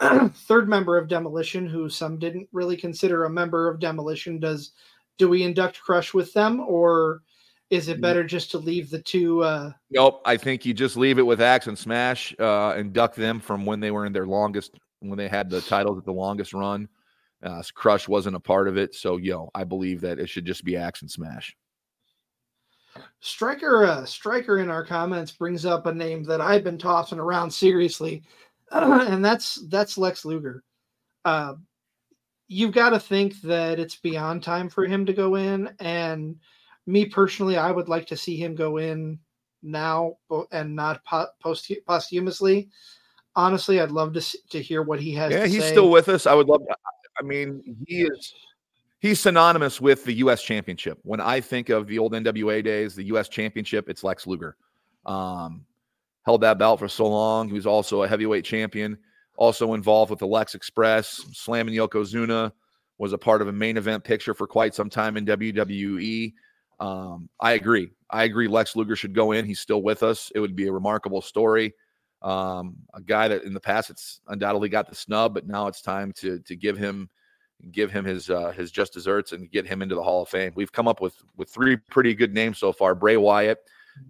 [0.34, 4.38] third member of Demolition, who some didn't really consider a member of Demolition.
[4.40, 4.72] Does
[5.18, 7.22] do we induct Crush with them, or
[7.68, 7.92] is Mm.
[7.92, 9.42] it better just to leave the two?
[9.42, 10.22] Uh, Nope.
[10.24, 13.66] I think you just leave it with Axe and Smash, uh, and duck them from
[13.66, 16.88] when they were in their longest, when they had the titles at the longest run.
[17.42, 20.64] Uh, Crush wasn't a part of it, so yo, I believe that it should just
[20.64, 21.56] be Axe and Smash.
[23.20, 27.50] Striker, uh, Striker in our comments brings up a name that I've been tossing around
[27.50, 28.22] seriously,
[29.10, 30.62] and that's that's Lex Luger.
[31.24, 31.54] Uh,
[32.48, 36.36] you've got to think that it's beyond time for him to go in, and
[36.86, 39.18] me personally, I would like to see him go in
[39.62, 40.16] now
[40.52, 41.02] and not
[41.42, 42.68] post posthumously.
[43.36, 45.32] Honestly, I'd love to to hear what he has.
[45.32, 45.70] Yeah, he's say.
[45.70, 46.26] still with us.
[46.26, 46.60] I would love.
[46.66, 46.76] To,
[47.18, 48.34] I mean, he is.
[49.00, 50.42] He's synonymous with the U.S.
[50.42, 50.98] Championship.
[51.02, 53.28] When I think of the old NWA days, the U.S.
[53.28, 54.56] Championship, it's Lex Luger.
[55.06, 55.64] Um,
[56.30, 57.48] held that belt for so long.
[57.48, 58.96] He was also a heavyweight champion.
[59.34, 62.52] Also involved with the Lex Express, slamming Yokozuna.
[62.98, 66.32] Was a part of a main event picture for quite some time in WWE.
[66.78, 67.90] Um, I agree.
[68.10, 68.46] I agree.
[68.46, 69.44] Lex Luger should go in.
[69.44, 70.30] He's still with us.
[70.34, 71.74] It would be a remarkable story.
[72.22, 75.82] Um, a guy that in the past it's undoubtedly got the snub, but now it's
[75.82, 77.08] time to to give him
[77.72, 80.52] give him his uh, his just desserts and get him into the Hall of Fame.
[80.54, 83.58] We've come up with with three pretty good names so far: Bray Wyatt,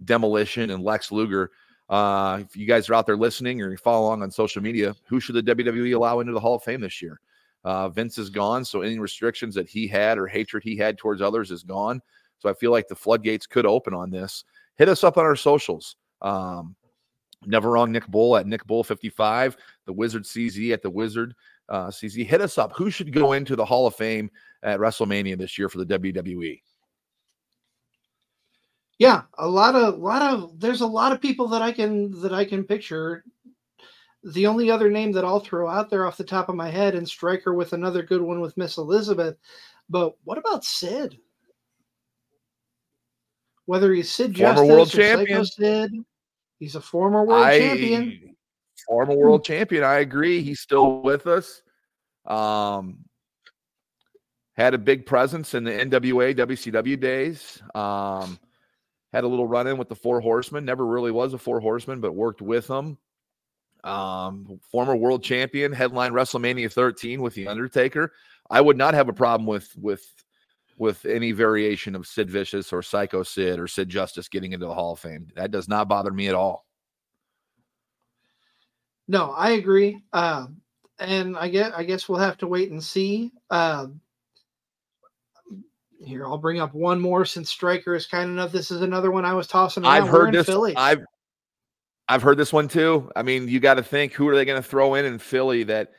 [0.03, 1.49] Demolition, and Lex Luger.
[1.91, 4.95] Uh, if you guys are out there listening or you follow along on social media,
[5.05, 7.19] who should the WWE allow into the Hall of Fame this year?
[7.63, 11.21] Uh, Vince is gone, so any restrictions that he had or hatred he had towards
[11.21, 12.01] others is gone.
[12.39, 14.45] So I feel like the floodgates could open on this.
[14.77, 15.97] Hit us up on our socials.
[16.21, 16.75] Um,
[17.45, 21.33] Never wrong, Nick Bull at Nick Bull 55, the Wizard CZ at the Wizard
[21.69, 22.25] uh, CZ.
[22.25, 22.73] Hit us up.
[22.75, 24.29] Who should go into the Hall of Fame
[24.61, 25.85] at WrestleMania this year for the?
[25.85, 26.61] WWE?
[29.01, 32.31] Yeah a lot of lot of there's a lot of people that i can that
[32.33, 33.23] i can picture
[34.23, 36.93] the only other name that i'll throw out there off the top of my head
[36.93, 39.35] and striker with another good one with miss elizabeth
[39.89, 41.17] but what about sid
[43.65, 45.45] whether he's sid Former Justice world or champion.
[45.45, 45.91] sid
[46.59, 48.35] he's a former world I- champion
[48.87, 49.83] Former world champion.
[49.83, 50.41] I agree.
[50.41, 51.61] He's still with us.
[52.25, 53.05] Um,
[54.53, 57.61] had a big presence in the NWA, WCW days.
[57.73, 58.39] Um,
[59.13, 60.65] had a little run in with the Four Horsemen.
[60.65, 62.97] Never really was a Four Horseman, but worked with them.
[63.83, 68.13] Um, former world champion, headline WrestleMania 13 with the Undertaker.
[68.49, 70.05] I would not have a problem with with
[70.77, 74.73] with any variation of Sid Vicious or Psycho Sid or Sid Justice getting into the
[74.73, 75.27] Hall of Fame.
[75.35, 76.65] That does not bother me at all.
[79.07, 80.01] No, I agree.
[80.13, 80.61] Um,
[80.99, 83.31] and I guess I guess we'll have to wait and see.
[83.49, 83.99] Um,
[86.03, 88.51] here, I'll bring up one more since Striker is kind enough.
[88.51, 89.93] This is another one I was tossing around.
[89.93, 90.47] I've We're heard in this.
[90.47, 90.75] Philly.
[90.75, 91.03] I've
[92.07, 93.09] I've heard this one too.
[93.15, 95.63] I mean, you got to think who are they going to throw in in Philly
[95.63, 95.91] that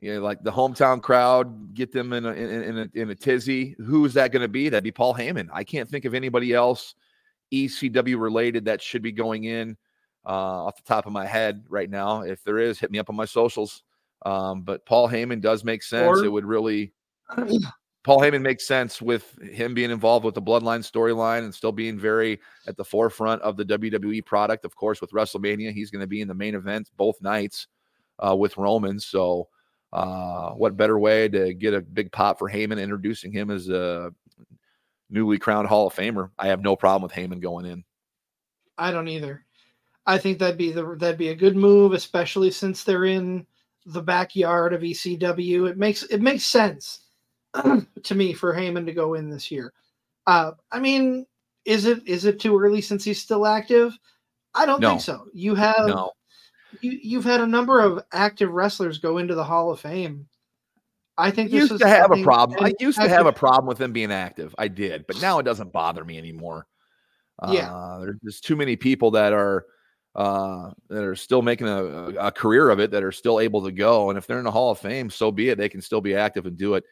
[0.00, 3.14] you know, like the hometown crowd, get them in a in, in a in a
[3.14, 3.76] tizzy.
[3.78, 4.68] Who is that going to be?
[4.68, 5.48] That'd be Paul Heyman.
[5.52, 6.94] I can't think of anybody else
[7.52, 9.76] ECW related that should be going in
[10.24, 12.22] uh, off the top of my head right now.
[12.22, 13.82] If there is, hit me up on my socials.
[14.24, 16.20] Um, but Paul Heyman does make sense.
[16.20, 16.92] Or- it would really
[18.04, 21.98] Paul Heyman makes sense with him being involved with the Bloodline storyline and still being
[21.98, 24.64] very at the forefront of the WWE product.
[24.64, 27.68] Of course, with WrestleMania, he's going to be in the main event both nights
[28.18, 28.98] uh, with Roman.
[28.98, 29.48] So,
[29.92, 34.12] uh, what better way to get a big pop for Heyman, introducing him as a
[35.08, 36.30] newly crowned Hall of Famer?
[36.38, 37.84] I have no problem with Heyman going in.
[38.78, 39.44] I don't either.
[40.06, 43.46] I think that'd be the that'd be a good move, especially since they're in
[43.86, 45.70] the backyard of ECW.
[45.70, 47.01] It makes it makes sense
[48.02, 49.72] to me for Heyman to go in this year.
[50.26, 51.26] Uh, I mean,
[51.64, 53.96] is it is it too early since he's still active?
[54.54, 54.90] I don't No.
[54.90, 55.26] think so.
[55.32, 56.12] You have No,
[56.80, 60.26] you, you've had a number of active wrestlers go into the Hall of Fame.
[61.18, 62.64] I think this used is to have a problem.
[62.64, 64.54] I used to have a problem with them being active.
[64.58, 66.66] I did, but now it doesn't bother me anymore.
[67.50, 67.72] Yeah.
[67.74, 69.66] Uh, there- there's too many people that are
[70.14, 71.84] uh, that are still making a,
[72.18, 74.10] a career of it that are still able to go.
[74.10, 75.56] And if they're in the Hall of Fame, so be it.
[75.56, 76.84] They can still be active and do it.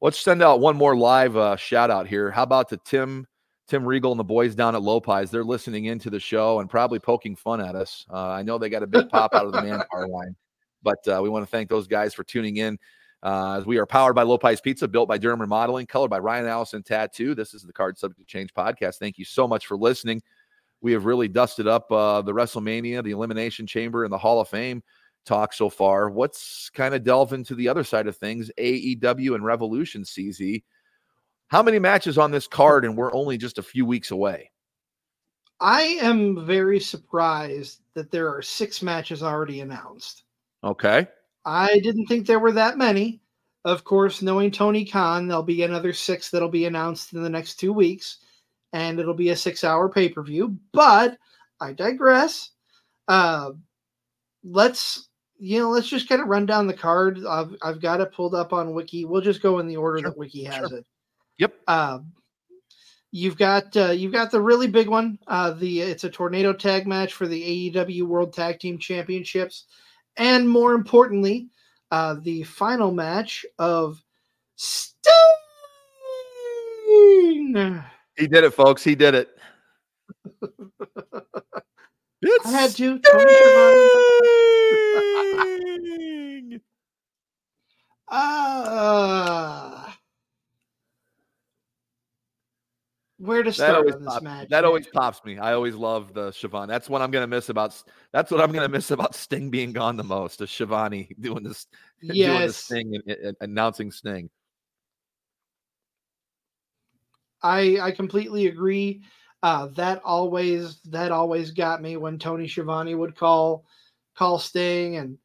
[0.00, 2.30] Let's send out one more live uh, shout out here.
[2.30, 3.26] How about to Tim,
[3.66, 5.30] Tim Regal and the boys down at Lopez?
[5.30, 8.06] They're listening into the show and probably poking fun at us.
[8.08, 10.36] Uh, I know they got a big pop out of the manpower line,
[10.84, 12.78] but uh, we want to thank those guys for tuning in.
[13.24, 16.84] Uh, we are powered by Lopez Pizza, built by Durham Remodeling, colored by Ryan Allison
[16.84, 17.34] Tattoo.
[17.34, 18.98] This is the Card Subject Change podcast.
[18.98, 20.22] Thank you so much for listening.
[20.80, 24.48] We have really dusted up uh, the WrestleMania, the Elimination Chamber, and the Hall of
[24.48, 24.84] Fame
[25.24, 26.10] talk so far.
[26.10, 30.62] What's kind of delve into the other side of things, AEW and Revolution CZ.
[31.48, 34.50] How many matches on this card, and we're only just a few weeks away?
[35.60, 40.24] I am very surprised that there are six matches already announced.
[40.62, 41.06] Okay.
[41.44, 43.20] I didn't think there were that many.
[43.64, 47.56] Of course, knowing Tony Khan, there'll be another six that'll be announced in the next
[47.56, 48.18] two weeks,
[48.72, 50.56] and it'll be a six-hour pay-per-view.
[50.72, 51.18] But
[51.60, 52.50] I digress.
[53.08, 53.52] Uh,
[54.44, 55.07] let's
[55.38, 57.24] you know, let's just kind of run down the card.
[57.26, 59.04] I've I've got it pulled up on Wiki.
[59.04, 60.78] We'll just go in the order Sure, that Wiki has sure.
[60.78, 60.86] it.
[61.38, 61.54] Yep.
[61.68, 62.12] Um,
[63.12, 65.18] you've got uh, you've got the really big one.
[65.26, 69.64] Uh, the it's a tornado tag match for the AEW World Tag Team Championships,
[70.16, 71.48] and more importantly,
[71.90, 74.02] uh, the final match of
[74.56, 75.04] Sting.
[78.16, 78.82] He did it, folks.
[78.82, 79.28] He did it.
[82.24, 82.98] I had to.
[82.98, 83.88] Tony Schiavone.
[88.10, 89.90] Uh,
[93.18, 94.48] where to That start always, on this pops, match?
[94.48, 95.38] that always pops me.
[95.38, 96.68] I always love the Schiavone.
[96.68, 97.80] That's what I'm gonna miss about.
[98.12, 100.40] That's what I'm gonna miss about Sting being gone the most.
[100.40, 101.66] Is Schiavone doing this,
[102.00, 102.56] doing the Yes.
[102.56, 104.30] Sting and, and announcing Sting.
[107.42, 109.02] I I completely agree.
[109.42, 113.64] Uh, that always that always got me when Tony Schiavone would call
[114.16, 115.18] call Sting, and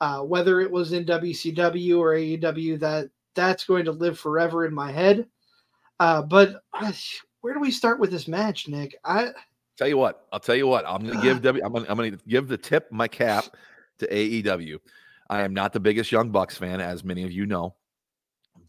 [0.00, 4.74] uh, whether it was in WCW or AEW, that that's going to live forever in
[4.74, 5.26] my head.
[6.00, 6.92] Uh, but uh,
[7.42, 8.96] where do we start with this match, Nick?
[9.04, 9.30] I
[9.80, 10.84] Tell you what, I'll tell you what.
[10.86, 11.64] I'm gonna give W.
[11.64, 13.56] I'm gonna, I'm gonna give the tip my cap
[14.00, 14.78] to AEW.
[15.30, 17.74] I am not the biggest Young Bucks fan, as many of you know,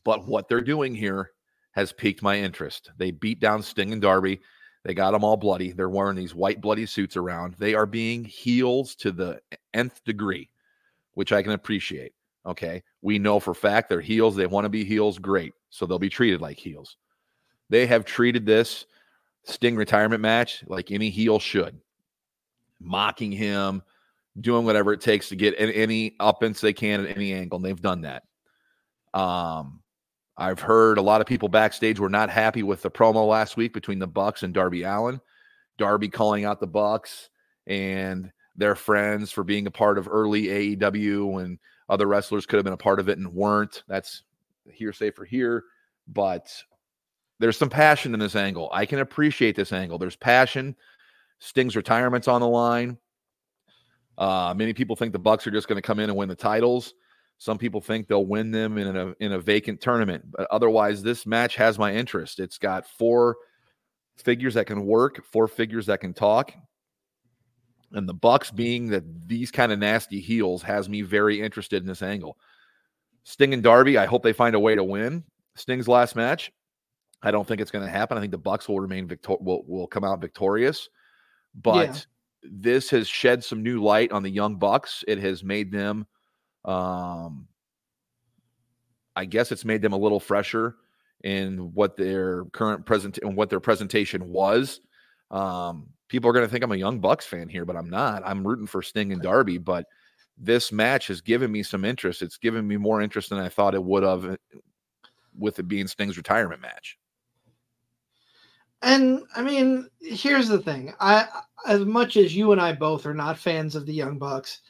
[0.06, 1.32] but what they're doing here
[1.72, 2.92] has piqued my interest.
[2.98, 4.40] They beat down Sting and Darby.
[4.84, 5.72] They got them all bloody.
[5.72, 7.56] They're wearing these white bloody suits around.
[7.60, 9.40] They are being heels to the
[9.74, 10.50] nth degree,
[11.14, 12.14] which I can appreciate.
[12.46, 14.36] Okay, we know for fact they're heels.
[14.36, 15.20] They want to be heels.
[15.20, 16.98] Great, so they'll be treated like heels.
[17.70, 18.86] They have treated this
[19.44, 21.80] Sting retirement match like any heel should,
[22.80, 23.82] mocking him,
[24.40, 27.58] doing whatever it takes to get any, uppance they can at any angle.
[27.58, 28.24] And they've done that.
[29.14, 29.82] Um,
[30.38, 33.74] I've heard a lot of people backstage were not happy with the promo last week
[33.74, 35.22] between the Bucks and Darby Allin.
[35.78, 37.30] Darby calling out the Bucks
[37.68, 41.60] and their friends for being a part of early AEW when
[41.90, 43.84] other wrestlers could have been a part of it and weren't.
[43.88, 44.24] That's
[44.72, 45.66] hearsay for here,
[46.08, 46.48] but
[47.40, 48.70] there's some passion in this angle.
[48.72, 49.98] I can appreciate this angle.
[49.98, 50.76] There's passion.
[51.40, 52.98] Sting's retirement's on the line.
[54.18, 56.36] Uh, many people think the Bucks are just going to come in and win the
[56.36, 56.94] titles.
[57.42, 60.26] Some people think they'll win them in a in a vacant tournament.
[60.30, 62.40] But otherwise, this match has my interest.
[62.40, 63.36] It's got four
[64.16, 66.54] figures that can work, four figures that can talk.
[67.94, 71.88] And the Bucks being that these kind of nasty heels has me very interested in
[71.88, 72.38] this angle.
[73.24, 75.24] Sting and Darby, I hope they find a way to win
[75.56, 76.52] Sting's last match.
[77.24, 78.20] I don't think it's going to happen.
[78.20, 80.90] I think the Bucks will remain victor will, will come out victorious.
[81.56, 81.96] But Yeah.
[82.44, 85.04] this has shed some new light on the young Bucks.
[85.08, 86.06] It has made them
[86.66, 87.48] um
[89.16, 90.76] I guess it's made them a little fresher
[91.24, 94.82] in what their current present and what their presentation was.
[95.30, 98.24] Um, people are going to think I'm a young Bucks fan here, but I'm not.
[98.26, 99.86] I'm rooting for Sting and Darby, but
[100.38, 102.22] this match has given me some interest.
[102.22, 104.38] It's given me more interest than I thought it would have
[105.38, 106.98] with it being Sting's retirement match.
[108.82, 110.94] And I mean, here's the thing.
[111.00, 111.28] I
[111.68, 114.62] as much as you and I both are not fans of the Young Bucks,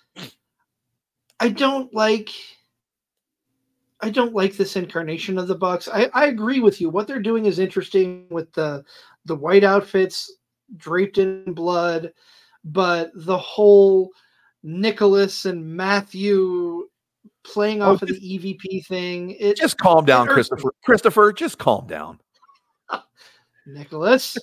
[1.42, 2.30] I don't like
[4.00, 5.88] I don't like this incarnation of the Bucks.
[5.92, 6.89] I, I agree with you.
[6.89, 8.84] What they're doing is interesting with the
[9.26, 10.32] the white outfits
[10.78, 12.14] draped in blood,
[12.64, 14.12] but the whole
[14.64, 16.88] Nicholas and Matthew
[17.44, 19.32] playing Oh, off of the EVP thing.
[19.32, 20.58] It Just calm down, irks me.
[20.58, 20.74] Christopher.
[20.84, 22.20] Christopher, just calm down.
[23.66, 24.38] Nicholas.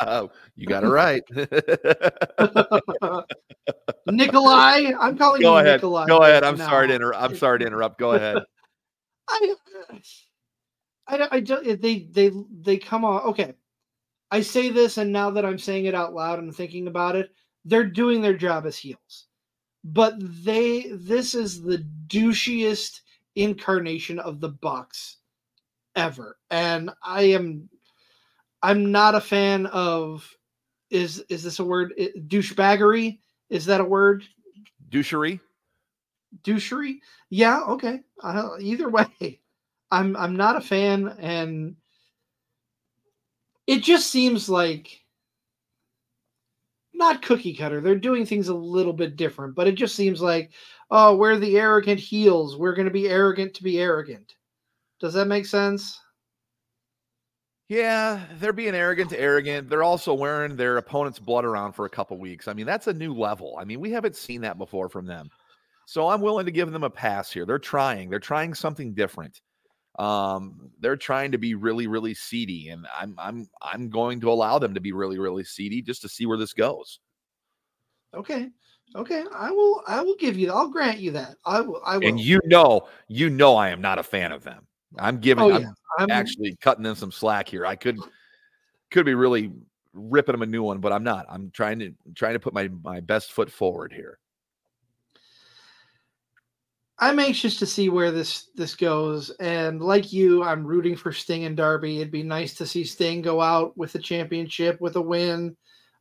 [0.00, 1.22] Oh, you got it right.
[4.06, 4.92] Nikolai.
[5.00, 5.76] I'm calling Go you ahead.
[5.76, 6.06] Nikolai.
[6.06, 6.44] Go ahead.
[6.44, 7.22] I'm sorry to interrupt.
[7.22, 7.98] I'm sorry to interrupt.
[7.98, 8.38] Go ahead.
[9.28, 9.54] I,
[11.08, 11.80] I, don't- I don't.
[11.82, 12.30] They, they,
[12.62, 13.22] they come on.
[13.22, 13.54] Okay,
[14.30, 17.30] I say this, and now that I'm saying it out loud and thinking about it,
[17.64, 19.26] they're doing their job as heels.
[19.84, 20.14] But
[20.44, 23.00] they, this is the douchiest
[23.36, 25.18] incarnation of the Bucks
[25.96, 27.68] ever, and I am,
[28.62, 30.30] I'm not a fan of.
[30.90, 31.94] Is is this a word?
[32.28, 33.18] Douchebaggery?
[33.50, 34.24] Is that a word?
[34.90, 35.40] Douchery.
[36.44, 37.00] douchery.
[37.30, 38.00] Yeah, okay.
[38.22, 39.40] Uh, either way,
[39.90, 41.76] I'm I'm not a fan, and
[43.66, 45.04] it just seems like
[46.94, 47.80] not cookie cutter.
[47.80, 50.52] They're doing things a little bit different, but it just seems like,
[50.90, 52.56] oh, we're the arrogant heels.
[52.56, 54.35] We're going to be arrogant to be arrogant.
[55.00, 56.00] Does that make sense?
[57.68, 59.68] Yeah, they're being arrogant to arrogant.
[59.68, 62.46] They're also wearing their opponent's blood around for a couple weeks.
[62.46, 63.56] I mean, that's a new level.
[63.58, 65.30] I mean, we haven't seen that before from them.
[65.86, 67.44] So I'm willing to give them a pass here.
[67.44, 68.08] They're trying.
[68.08, 69.40] They're trying something different.
[69.98, 74.58] Um, they're trying to be really, really seedy, and I'm I'm I'm going to allow
[74.58, 77.00] them to be really, really seedy just to see where this goes.
[78.14, 78.50] Okay.
[78.94, 79.24] Okay.
[79.34, 81.36] I will I will give you I'll grant you that.
[81.44, 82.06] I will I will.
[82.06, 84.65] And you know, you know, I am not a fan of them.
[84.98, 85.44] I'm giving.
[85.44, 85.74] Oh, I'm.
[85.98, 87.64] I'm- actually cutting them some slack here.
[87.64, 87.98] I could
[88.90, 89.52] could be really
[89.94, 91.26] ripping them a new one, but I'm not.
[91.28, 94.18] I'm trying to trying to put my my best foot forward here.
[96.98, 101.44] I'm anxious to see where this this goes, and like you, I'm rooting for Sting
[101.44, 101.98] and Darby.
[101.98, 105.56] It'd be nice to see Sting go out with the championship with a win,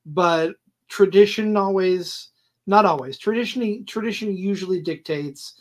[0.06, 0.56] but
[0.88, 2.30] tradition always,
[2.66, 3.18] not always.
[3.18, 5.60] Tradition tradition usually dictates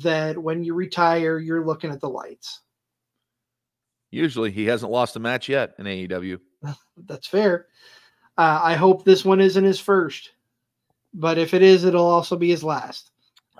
[0.00, 2.60] that when you retire, you're looking at the lights.
[4.10, 6.38] Usually, he hasn't lost a match yet in AEW.
[6.96, 7.66] That's fair.
[8.36, 10.32] Uh, I hope this one isn't his first,
[11.12, 13.10] but if it is, it'll also be his last.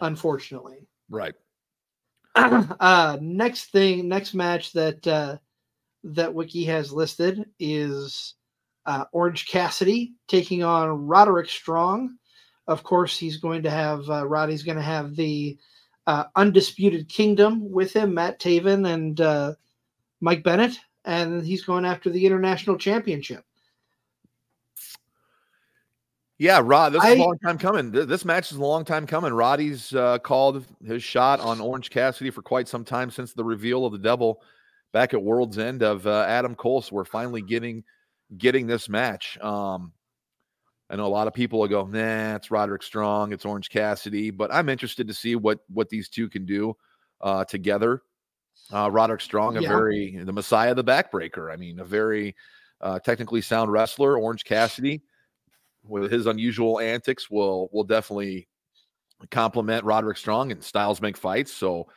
[0.00, 0.86] Unfortunately.
[1.10, 1.34] Right.
[2.34, 5.36] uh next thing next match that uh
[6.02, 8.36] that wiki has listed is
[8.86, 12.16] uh orange cassidy taking on roderick strong
[12.68, 15.58] of course he's going to have uh, roddy's going to have the
[16.06, 19.54] uh undisputed kingdom with him matt taven and uh
[20.20, 23.44] mike bennett and he's going after the international championship
[26.42, 27.92] Yeah, Rod, this is a long time coming.
[27.92, 29.32] This match is a long time coming.
[29.32, 33.86] Roddy's uh, called his shot on Orange Cassidy for quite some time since the reveal
[33.86, 34.42] of the Devil
[34.90, 36.82] back at World's End of uh, Adam Cole.
[36.82, 37.84] So we're finally getting
[38.38, 39.38] getting this match.
[39.40, 39.92] Um,
[40.92, 44.30] I know a lot of people will go, "Nah, it's Roderick Strong, it's Orange Cassidy,"
[44.30, 46.76] but I'm interested to see what what these two can do
[47.22, 48.02] uh, together.
[48.70, 49.68] Uh, Roderick Strong, a Yeah.
[49.68, 51.50] very the Messiah, the backbreaker.
[51.50, 52.36] I mean, a very
[52.82, 54.18] uh, technically sound wrestler.
[54.18, 55.02] Orange Cassidy,
[55.82, 58.48] with his unusual antics, will will definitely
[59.30, 61.54] complement Roderick Strong and styles make fights.
[61.54, 61.88] So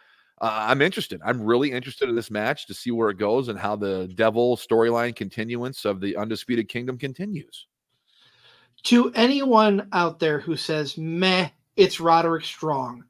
[0.41, 1.19] uh, I'm interested.
[1.25, 4.55] I'm really interested in this match to see where it goes and how the Devil
[4.55, 7.67] storyline continuance of the Undisputed Kingdom continues.
[8.85, 13.03] To anyone out there who says meh it's roderick strong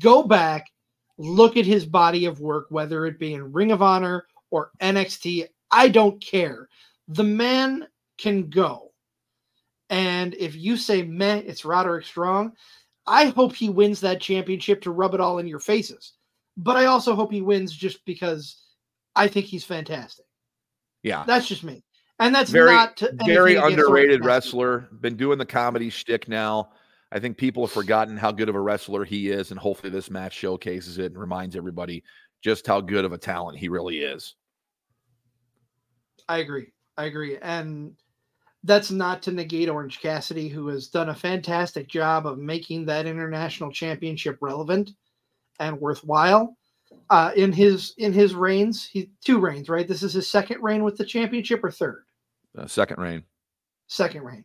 [0.00, 0.70] go back
[1.18, 5.46] look at his body of work whether it be in ring of honor or nxt
[5.70, 6.68] i don't care.
[7.08, 7.86] The man
[8.18, 8.92] can go.
[9.88, 12.52] And if you say meh it's roderick strong
[13.06, 16.12] i hope he wins that championship to rub it all in your faces.
[16.56, 18.62] But i also hope he wins just because
[19.16, 20.26] i think he's fantastic.
[21.02, 21.24] Yeah.
[21.26, 21.82] that's just me
[22.20, 24.88] and that's very, not very underrated wrestler.
[25.00, 26.70] Been doing the comedy shtick now.
[27.12, 30.10] I think people have forgotten how good of a wrestler he is, and hopefully this
[30.10, 32.04] match showcases it and reminds everybody
[32.42, 34.36] just how good of a talent he really is.
[36.28, 36.72] I agree.
[36.96, 37.38] I agree.
[37.38, 37.96] And
[38.62, 43.06] that's not to negate Orange Cassidy, who has done a fantastic job of making that
[43.06, 44.92] international championship relevant
[45.58, 46.56] and worthwhile.
[47.08, 49.88] Uh, in his in his reigns, he two reigns, right?
[49.88, 52.04] This is his second reign with the championship or third?
[52.56, 53.24] Uh, second reign.
[53.86, 54.44] Second reign.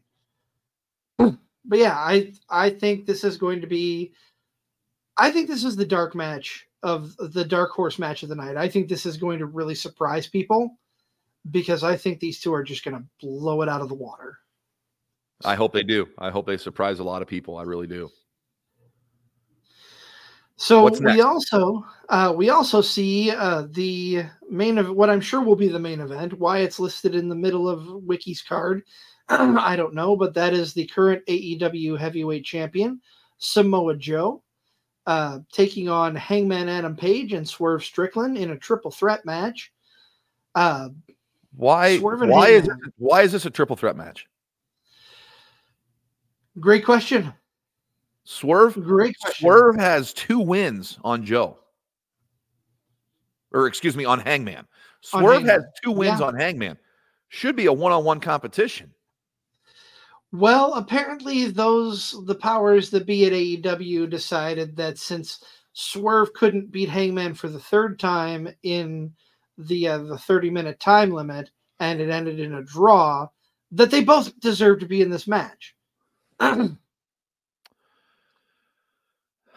[1.18, 4.14] but yeah, I I think this is going to be
[5.18, 8.58] I think this is the dark match of the dark horse match of the night.
[8.58, 10.78] I think this is going to really surprise people
[11.50, 14.38] because I think these two are just going to blow it out of the water.
[15.44, 16.08] I hope they do.
[16.18, 17.58] I hope they surprise a lot of people.
[17.58, 18.10] I really do.
[20.58, 25.56] So we also uh, we also see uh, the main of what I'm sure will
[25.56, 26.40] be the main event.
[26.40, 28.84] Why it's listed in the middle of Wiki's card,
[29.30, 33.02] I don't know, but that is the current AEW Heavyweight Champion
[33.38, 34.44] Samoa Joe
[35.06, 39.72] uh, taking on Hangman Adam Page and Swerve Strickland in a triple threat match.
[40.54, 40.90] Uh,
[41.56, 41.98] Why?
[41.98, 42.94] Why is Hangman.
[42.98, 44.28] why is this a triple threat match?
[46.60, 47.34] great question.
[48.26, 48.74] Swerve.
[48.74, 49.46] Great question.
[49.46, 51.60] Swerve has two wins on Joe,
[53.54, 54.68] or excuse me, on Hangman.
[55.14, 56.26] On Swerve has two wins Yeah.
[56.28, 56.78] on Hangman.
[57.30, 58.92] Should be a one-on-one competition.
[60.32, 66.90] Well, apparently those the powers that be at AEW decided that since Swerve couldn't beat
[66.90, 69.14] Hangman for the third time in
[69.58, 73.28] the uh, the 30 minute time limit and it ended in a draw,
[73.72, 75.76] that they both deserve to be in this match.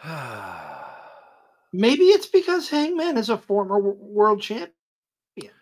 [1.73, 4.71] Maybe it's because Hangman is a former world champion.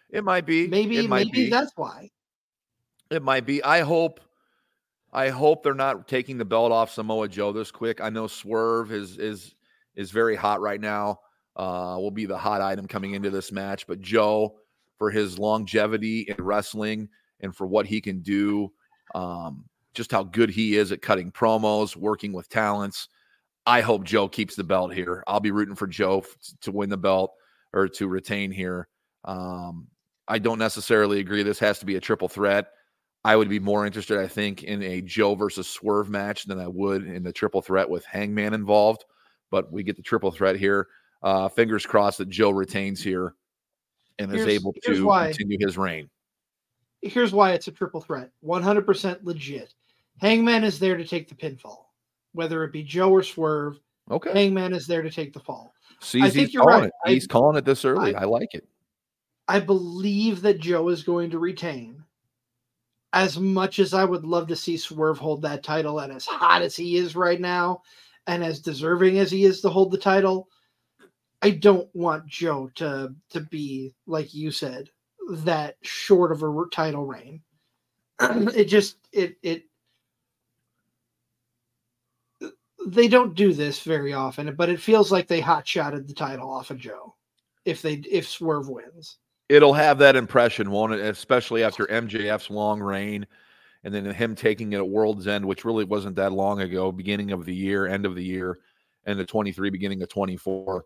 [0.09, 0.67] It might be.
[0.67, 1.49] Maybe it might maybe be.
[1.49, 2.09] that's why.
[3.11, 3.63] It might be.
[3.63, 4.21] I hope.
[5.11, 8.01] I hope they're not taking the belt off Samoa Joe this quick.
[8.01, 9.55] I know Swerve is is
[9.95, 11.19] is very hot right now.
[11.55, 13.87] Uh, will be the hot item coming into this match.
[13.87, 14.59] But Joe,
[14.97, 17.09] for his longevity in wrestling
[17.41, 18.71] and for what he can do,
[19.15, 23.09] um, just how good he is at cutting promos, working with talents.
[23.67, 25.25] I hope Joe keeps the belt here.
[25.27, 26.23] I'll be rooting for Joe
[26.61, 27.33] to win the belt
[27.73, 28.87] or to retain here.
[29.25, 29.87] Um,
[30.25, 32.67] I don't necessarily agree this has to be a triple threat.
[33.25, 36.67] I would be more interested, I think, in a Joe versus Swerve match than I
[36.67, 39.03] would in the triple threat with Hangman involved.
[39.51, 40.87] But we get the triple threat here.
[41.21, 43.35] Uh, fingers crossed that Joe retains here
[44.17, 45.27] and is able to why.
[45.27, 46.09] continue his reign.
[47.01, 49.73] Here's why it's a triple threat 100% legit.
[50.21, 51.86] Hangman is there to take the pinfall,
[52.33, 53.79] whether it be Joe or Swerve.
[54.09, 54.31] Okay.
[54.33, 55.73] Hangman is there to take the fall.
[56.01, 56.85] CZ's think you're right.
[56.85, 56.93] it.
[57.05, 58.15] I- He's calling it this early.
[58.15, 58.67] I- I like it.
[59.47, 62.03] I believe that Joe is going to retain.
[63.13, 66.61] As much as I would love to see Swerve hold that title, and as hot
[66.61, 67.81] as he is right now,
[68.27, 70.49] and as deserving as he is to hold the title,
[71.41, 74.89] I don't want Joe to to be like you said
[75.29, 77.41] that short of a title reign.
[78.19, 79.63] it just it it
[82.85, 86.49] they don't do this very often, but it feels like they hot shotted the title
[86.49, 87.15] off of Joe
[87.65, 89.17] if they if Swerve wins.
[89.49, 90.99] It'll have that impression, won't it?
[90.99, 93.25] Especially after MJF's long reign
[93.83, 97.31] and then him taking it at World's End, which really wasn't that long ago, beginning
[97.31, 98.59] of the year, end of the year,
[99.05, 100.85] end of 23, beginning of 24.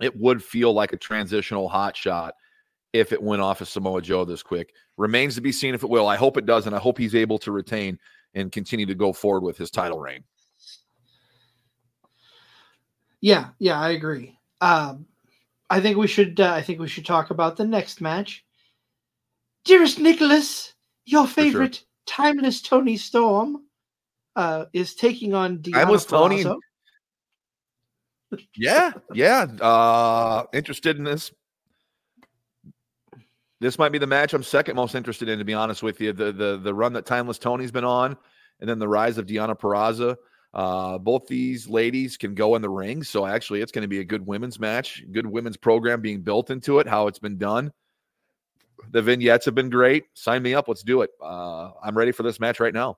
[0.00, 2.34] It would feel like a transitional hot shot
[2.92, 4.74] if it went off of Samoa Joe this quick.
[4.96, 6.08] Remains to be seen if it will.
[6.08, 7.98] I hope it does, and I hope he's able to retain
[8.34, 10.24] and continue to go forward with his title reign.
[13.20, 14.38] Yeah, yeah, I agree.
[14.60, 15.06] Um,
[15.68, 16.40] I think we should.
[16.40, 18.44] Uh, I think we should talk about the next match.
[19.64, 21.44] Dearest Nicholas, your sure.
[21.44, 23.64] favorite timeless Toni Storm
[24.36, 26.44] uh, is taking on Deonna Timeless Toni.
[28.56, 29.42] Yeah, yeah.
[29.60, 31.32] Uh interested in this.
[33.60, 36.12] This might be the match I'm second most interested in, to be honest with you.
[36.12, 38.16] The the the run that Timeless Toni's been on,
[38.60, 40.16] and then the rise of Deonna Purrazzo.
[40.56, 44.00] Uh, both these ladies can go in the ring, so actually, it's going to be
[44.00, 45.04] a good women's match.
[45.12, 46.88] Good women's program being built into it.
[46.88, 47.70] How it's been done.
[48.90, 50.04] The vignettes have been great.
[50.14, 50.66] Sign me up.
[50.66, 51.10] Let's do it.
[51.22, 52.96] Uh, I'm ready for this match right now.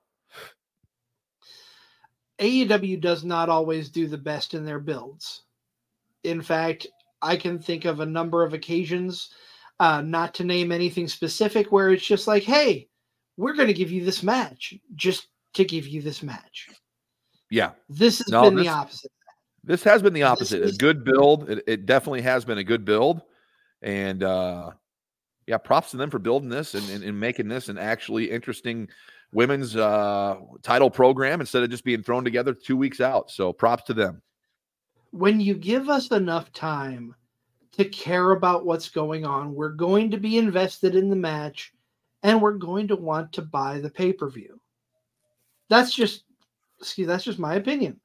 [2.39, 5.43] AEW does not always do the best in their builds.
[6.23, 6.87] In fact,
[7.21, 9.31] I can think of a number of occasions,
[9.81, 12.87] uh, not to name anything specific, where it's just like, hey,
[13.35, 16.69] we're going to give you this match just to give you this match.
[17.49, 19.11] Yeah, This has No, been this- the opposite.
[19.63, 20.61] This has been the opposite.
[20.61, 21.49] is- a good build.
[21.49, 23.21] It, it definitely has been a good build.
[23.81, 24.71] And uh
[25.47, 28.87] yeah, props to them for building this and, and, and making this an actually interesting
[29.33, 33.31] women's uh title program instead of just being thrown together two weeks out.
[33.31, 34.21] So props to them.
[35.11, 37.15] When you give us enough time
[37.73, 41.73] to care about what's going on, we're going to be invested in the match
[42.23, 44.59] and we're going to want to buy the pay per view.
[45.69, 46.23] That's just,
[46.79, 47.99] excuse, that's just my opinion.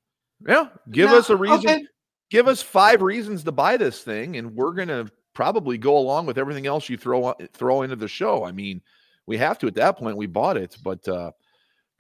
[0.47, 0.69] Yeah.
[0.91, 1.59] Give Now, us a reason.
[1.59, 1.85] okay.
[2.31, 6.39] Give us five reasons to buy this thing, and we're gonna probably go along with
[6.39, 8.45] everything else you throw throw into the show.
[8.45, 8.81] I mean,
[9.27, 10.17] we have to at that point.
[10.17, 11.31] We bought it, but uh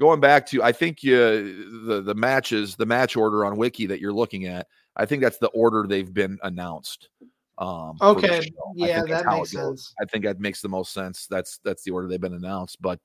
[0.01, 1.16] going back to I think you
[1.87, 4.66] the the matches, the match order on Wiki that you're looking at,
[4.97, 7.09] I think that's the order they've been announced.
[7.59, 8.51] Um Okay.
[8.75, 9.95] Yeah, that makes sense.
[10.01, 11.27] I think that makes the most sense.
[11.29, 12.81] That's that's the order they've been announced.
[12.83, 12.99] But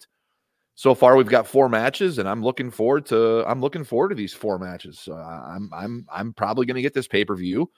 [0.79, 4.15] so far we've got four matches, and I'm looking forward to I'm looking forward to
[4.15, 5.09] these four matches.
[5.11, 7.69] Uh, I'm I'm I'm probably going to get this pay per view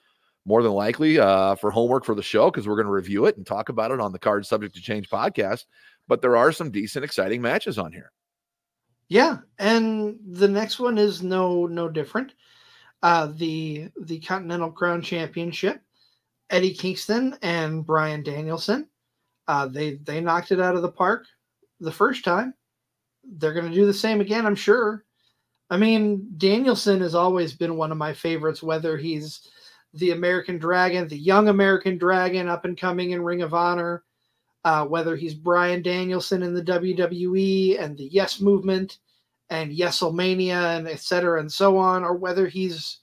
[0.46, 3.38] more than likely uh, for homework for the show because we're going to review it
[3.38, 5.66] and talk about it on the Card Subject to Change podcast.
[6.08, 8.12] But there are some decent, exciting matches on here.
[9.08, 12.36] Yeah, and the next one is no no different.
[13.02, 15.82] Uh, the the Continental Crown Championship,
[16.52, 18.90] Eddie Kingston and Bryan Danielson.
[19.48, 21.26] Uh, they they knocked it out of the park
[21.80, 22.54] the first time.
[23.24, 25.06] They're going to do the same again, I'm sure.
[25.70, 29.48] I mean, Danielson has always been one of my favorites, whether he's
[29.94, 34.04] the American Dragon, the young American Dragon up and coming in Ring of Honor,
[34.64, 38.98] uh, whether he's Bryan Danielson in the WWE and the Yes Movement
[39.50, 43.00] and Yeselmania and et cetera and so on, or whether he's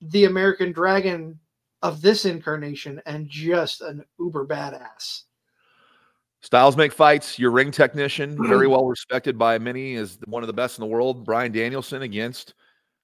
[0.00, 1.38] the American Dragon
[1.82, 5.22] of this incarnation and just an uber badass.
[6.46, 7.40] Styles make fights.
[7.40, 10.86] Your ring technician, very well respected by many, is one of the best in the
[10.86, 11.24] world.
[11.24, 12.54] Bryan Danielson against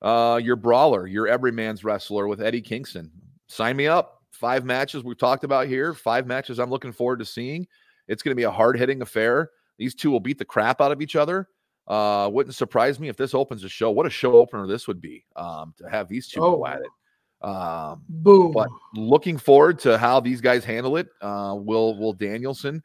[0.01, 3.11] uh, your brawler, your everyman's wrestler with Eddie Kingston.
[3.49, 4.23] Sign me up.
[4.31, 5.93] Five matches we've talked about here.
[5.93, 7.67] Five matches I'm looking forward to seeing.
[8.07, 9.51] It's going to be a hard hitting affair.
[9.77, 11.49] These two will beat the crap out of each other.
[11.89, 13.91] Uh, wouldn't surprise me if this opens a show.
[13.91, 16.67] What a show opener this would be um, to have these two go Oh.
[16.67, 17.45] at it.
[17.45, 18.53] Um, Boom.
[18.53, 21.09] but looking forward to how these guys handle it.
[21.21, 22.81] Uh, will Will Danielson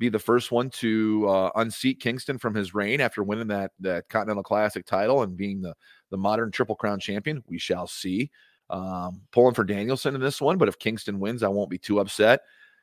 [0.00, 4.08] be the first one to uh, unseat Kingston from his reign after winning that that
[4.08, 5.74] Continental Classic title and being the
[6.10, 7.44] the modern Triple Crown champion.
[7.46, 8.30] We shall see.
[8.70, 11.98] Um, pulling for Danielson in this one, but if Kingston wins, I won't be too
[11.98, 12.42] upset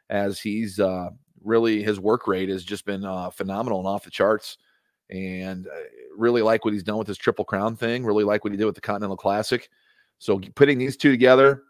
[0.09, 1.09] as he's uh,
[1.43, 4.57] really his work rate has just been uh, phenomenal and off the charts.
[5.09, 5.71] And uh,
[6.17, 8.03] really like what he's done with his Triple Crown thing.
[8.03, 9.69] Really like what he did with the Continental Classic.
[10.19, 11.63] So putting these two together,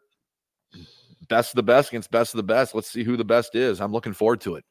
[1.29, 2.73] best of the best against best of the best.
[2.73, 3.79] Let's see who the best is.
[3.79, 4.65] I'm looking forward to it.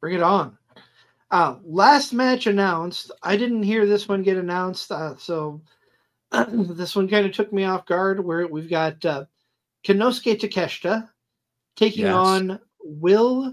[0.00, 0.56] Bring it on.
[1.30, 3.10] Uh, last match announced.
[3.22, 5.60] I didn't hear this one get announced, uh, so
[6.48, 8.24] this one kind of took me off guard.
[8.24, 9.24] Where we've got uh,
[9.84, 11.08] Konosuke Takeshita
[11.76, 12.14] taking Yes.
[12.14, 13.52] on Will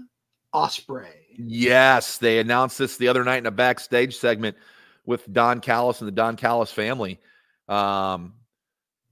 [0.54, 1.12] Ospreay.
[1.38, 4.56] Yes, they announced this the other night in a backstage segment
[5.04, 7.20] with Don Callis and the Don Callis family.
[7.68, 8.34] Um,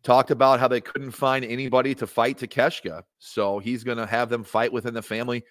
[0.02, 4.30] talked about how they couldn't find anybody to fight Takeshita, so he's going to have
[4.30, 5.44] them fight within the family.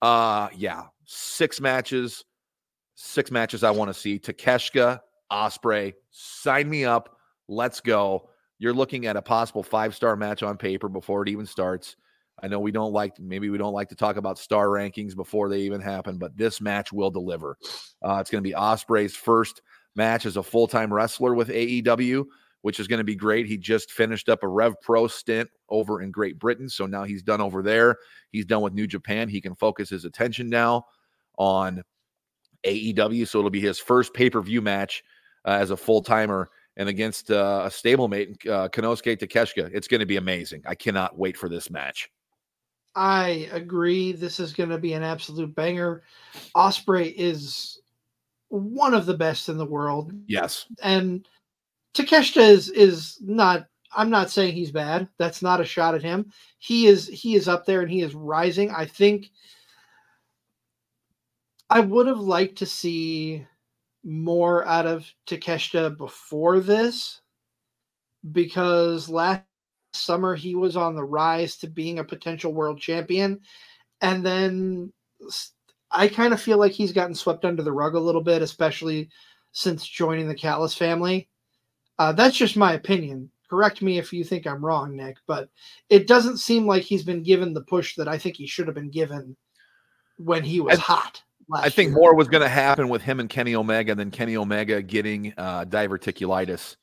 [0.00, 2.24] Uh, yeah, six matches,
[2.94, 4.18] six matches I want to see.
[4.18, 5.00] Takeshita,
[5.30, 7.16] Ospreay, sign me up.
[7.48, 8.30] Let's go.
[8.58, 11.96] You're looking at a possible five star match on paper before it even starts.
[12.42, 15.48] I know we don't like, maybe we don't like to talk about star rankings before
[15.48, 17.56] they even happen, but this match will deliver.
[18.02, 19.60] Uh, it's going to be Ospreay's first
[19.94, 22.24] match as a full time wrestler with AEW,
[22.62, 23.46] which is going to be great.
[23.46, 26.68] He just finished up a Rev Pro stint over in Great Britain.
[26.68, 27.96] So now he's done over there.
[28.30, 29.28] He's done with New Japan.
[29.28, 30.86] He can focus his attention now
[31.42, 31.82] on
[32.64, 33.26] AEW.
[33.26, 35.02] So it'll be his first pay per view match
[35.44, 39.68] uh, as a full timer and against uh, a stablemate, uh, Konosuke Takeshita.
[39.74, 40.62] It's going to be amazing.
[40.66, 42.08] I cannot wait for this match.
[42.94, 44.12] I agree.
[44.12, 46.02] This is going to be an absolute banger.
[46.54, 47.80] Ospreay is
[48.48, 50.66] one of the best in the world, Yes.
[50.82, 51.26] and
[51.94, 53.66] Takeshita is is not.
[53.94, 55.08] I'm not saying he's bad.
[55.18, 56.30] That's not a shot at him.
[56.58, 58.70] He is he is up there and he is rising.
[58.70, 59.30] I think
[61.72, 63.46] I would have liked to see
[64.04, 67.22] more out of Takeshita before this
[68.32, 69.42] because last
[69.94, 73.40] summer he was on the rise to being a potential world champion
[74.02, 74.92] and then
[75.90, 79.08] I kind of feel like he's gotten swept under the rug a little bit especially
[79.52, 81.30] since joining the Callis family.
[81.98, 83.30] Uh, that's just my opinion.
[83.48, 85.48] Correct me if you think I'm wrong, Nick, but
[85.88, 88.74] it doesn't seem like he's been given the push that I think he should have
[88.74, 89.34] been given
[90.18, 91.22] when he was I- hot.
[91.54, 91.98] I think year.
[91.98, 95.64] more was going to happen with him and Kenny Omega than Kenny Omega getting uh,
[95.64, 96.76] diverticulitis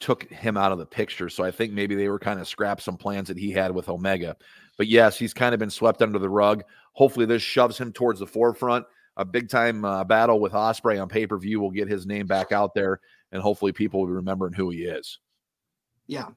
[0.00, 1.28] took him out of the picture.
[1.28, 3.88] So I think maybe they were kind of scrapped some plans that he had with
[3.88, 4.36] Omega.
[4.76, 6.64] But yes, he's kind of been swept under the rug.
[6.92, 8.86] Hopefully, this shoves him towards the forefront.
[9.16, 12.26] A big time uh, battle with Ospreay on pay per view will get his name
[12.26, 13.00] back out there,
[13.32, 15.18] and hopefully, people will be remembering who he is.
[16.06, 16.28] Yeah.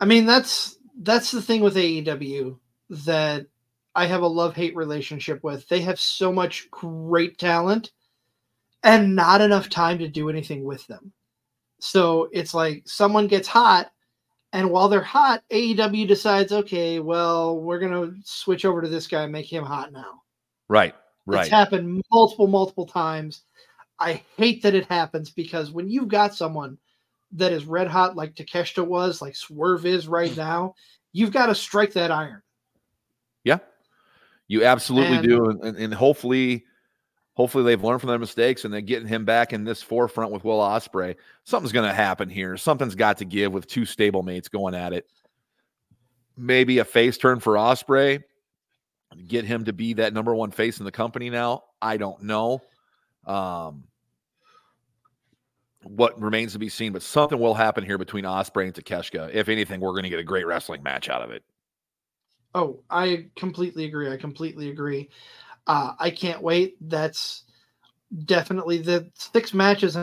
[0.00, 2.58] I mean, that's that's the thing with AEW
[2.90, 3.46] that
[3.94, 5.68] I have a love-hate relationship with.
[5.68, 7.92] They have so much great talent
[8.82, 11.12] and not enough time to do anything with them.
[11.80, 13.90] So it's like someone gets hot
[14.52, 19.06] and while they're hot, AEW decides, okay, well, we're going to switch over to this
[19.06, 20.22] guy and make him hot now.
[20.68, 20.94] Right,
[21.26, 21.42] right.
[21.42, 23.42] It's happened multiple, multiple times.
[23.98, 26.78] I hate that it happens because when you've got someone
[27.32, 30.74] that is red hot like Takeshita was, like Swerve is right now,
[31.12, 32.42] you've got to strike that iron.
[34.50, 36.64] You absolutely And- do, and, and hopefully,
[37.34, 40.42] hopefully they've learned from their mistakes and they're getting him back in this forefront with
[40.42, 41.14] Will Ospreay.
[41.44, 42.56] Something's going to happen here.
[42.56, 45.06] Something's got to give with two stablemates going at it.
[46.36, 48.24] Maybe a face turn for Ospreay,
[49.28, 51.62] get him to be that number one face in the company now.
[51.80, 52.60] I don't know.
[53.26, 53.84] Um,
[55.84, 59.32] what remains to be seen, but something will happen here between Ospreay and Takeshita.
[59.32, 61.44] If anything, we're going to get a great wrestling match out of it.
[62.54, 64.10] Oh, I completely agree.
[64.10, 65.08] I completely agree.
[65.66, 66.76] Uh, I can't wait.
[66.88, 67.44] That's
[68.24, 69.98] definitely the six matches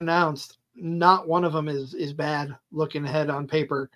[0.00, 0.58] announced.
[0.76, 3.90] Not one of them is is bad looking ahead on paper.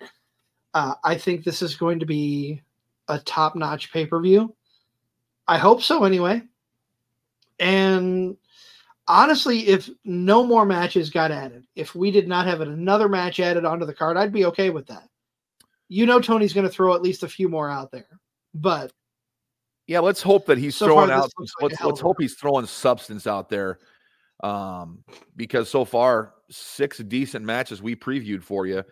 [0.73, 2.61] Uh, I think this is going to be
[3.09, 4.55] a top notch pay per view.
[5.47, 6.43] I hope so, anyway.
[7.59, 8.37] And
[9.07, 13.65] honestly, if no more matches got added, if we did not have another match added
[13.65, 15.09] onto the card, I'd be okay with that.
[15.89, 18.07] You know, Tony's going to throw at least a few more out there,
[18.53, 18.91] but
[19.87, 21.29] Yeah, let's hope that he's So throwing out.
[21.37, 23.79] like let's let's hope he's throwing substance out there,
[24.43, 25.03] um,
[25.35, 28.83] because so far six decent matches we previewed for you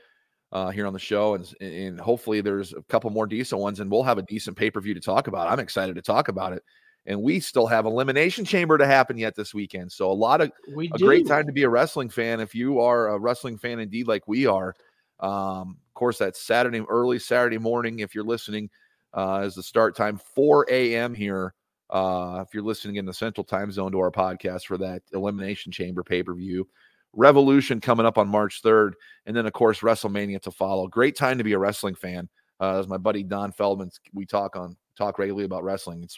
[0.52, 3.90] uh, here on the show, and and hopefully there's a couple more decent ones, and
[3.90, 5.48] we'll have a decent pay per view to talk about.
[5.50, 6.62] I'm excited to talk about it,
[7.06, 10.52] and we still have elimination chamber to happen yet this weekend, so a lot of
[10.76, 11.06] we a do.
[11.06, 14.28] great time to be a wrestling fan if you are a wrestling fan indeed like
[14.28, 14.76] we are
[15.22, 18.70] um, course that's saturday early saturday morning if you're listening
[19.14, 21.54] uh, is the start time 4 a.m here
[21.92, 25.74] Uh, if you're listening in the Central Time Zone to our podcast for that Elimination
[25.74, 26.66] Chamber pay per view,
[27.14, 28.94] Revolution coming up on March 3rd,
[29.26, 30.88] and then of course WrestleMania to follow.
[30.88, 32.30] Great time to be a wrestling fan.
[32.62, 36.02] Uh, as my buddy Don Feldman, we talk on talk regularly about wrestling.
[36.02, 36.18] It's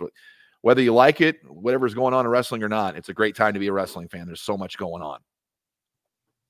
[0.62, 3.54] whether you like it, whatever's going on in wrestling or not, it's a great time
[3.56, 4.28] to be a wrestling fan.
[4.28, 5.20] There's so much going on.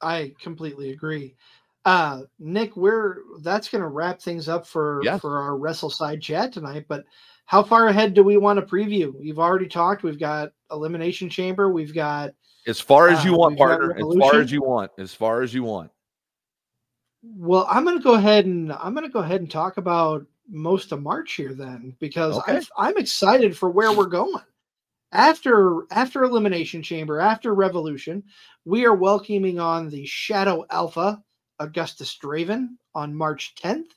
[0.02, 1.38] I completely agree.
[1.86, 5.20] Uh, Nick, we're that's going to wrap things up for Yes.
[5.22, 6.86] for our Wrestleside chat tonight.
[6.88, 7.04] But
[7.46, 9.14] how far ahead do we want to preview?
[9.20, 10.04] We've already talked.
[10.04, 11.70] We've got Elimination Chamber.
[11.70, 12.32] We've got
[12.68, 13.98] As far as you Uh, want, partner.
[13.98, 14.92] As far as you want.
[14.98, 15.92] As far as you want.
[17.22, 20.26] Well, I'm going to go ahead and I'm going to go ahead and talk about
[20.50, 22.58] most of March here then because Okay.
[22.58, 24.44] I'm, I'm excited for where we're going.
[25.12, 28.24] After after Elimination Chamber, after Revolution,
[28.66, 31.22] we are welcoming on the Shadow Alpha
[31.60, 33.92] Augustus Draven on March 10th.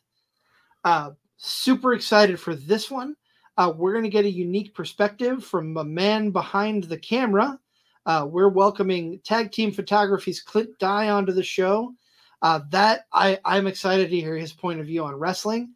[0.84, 3.16] Uh, super excited for this one.
[3.58, 7.58] Uh, we're going to get a unique perspective from a man behind the camera.
[8.04, 11.94] Uh, we're welcoming Tag Team Photography's Clint Dye onto the show.
[12.42, 15.72] Uh, that I, I'm excited to hear his point of view on wrestling.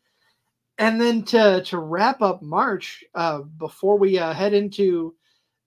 [0.79, 5.15] And then to to wrap up March, uh, before we uh, head into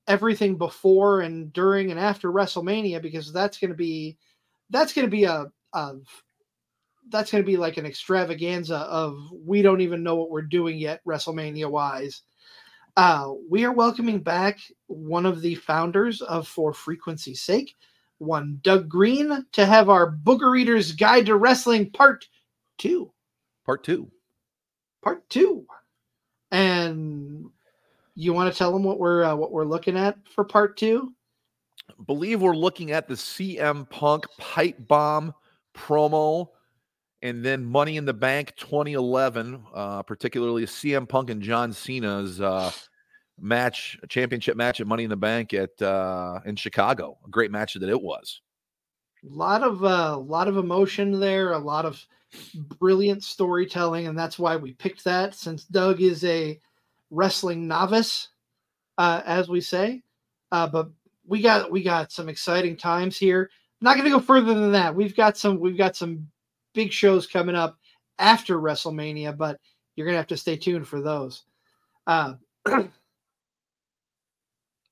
[0.07, 4.17] everything before and during and after WrestleMania, because that's going to be
[4.69, 5.95] that's going to be a, a
[7.09, 10.77] that's going to be like an extravaganza of we don't even know what we're doing
[10.77, 12.21] yet WrestleMania wise.
[12.95, 17.75] Uh, we are welcoming back one of the founders of For Frequency's Sake,
[18.19, 22.25] one Doug Green, to have our Booger Eaters Guide to Wrestling Part
[22.77, 23.11] Two.
[23.65, 24.11] Part two.
[25.01, 25.65] Part Two,
[26.51, 27.49] and
[28.15, 31.13] you want to tell them what we're uh, what we're looking at for Part Two?
[32.05, 35.33] believe we're looking at the CM Punk pipe bomb
[35.73, 36.49] promo
[37.23, 42.69] and then Money in the Bank 2011, uh, particularly CM Punk and John Cena's uh,
[43.39, 47.17] match, championship match at Money in the Bank at uh, in Chicago.
[47.25, 48.41] A great match that it was.
[49.25, 52.05] A lot of a lot of emotion there, a lot of
[52.55, 55.33] brilliant storytelling, and that's why we picked that.
[55.33, 56.59] Since Doug is a
[57.09, 58.27] wrestling novice,
[58.97, 60.03] uh, as we say,
[60.51, 60.89] uh, but
[61.25, 63.49] we got we got some exciting times here.
[63.83, 64.95] Not going to go further than that.
[64.95, 66.25] We've got some we've got some
[66.73, 67.77] big shows coming up
[68.17, 69.59] after WrestleMania, but
[69.95, 71.43] you're going to have to stay tuned for those.
[72.07, 72.35] Uh,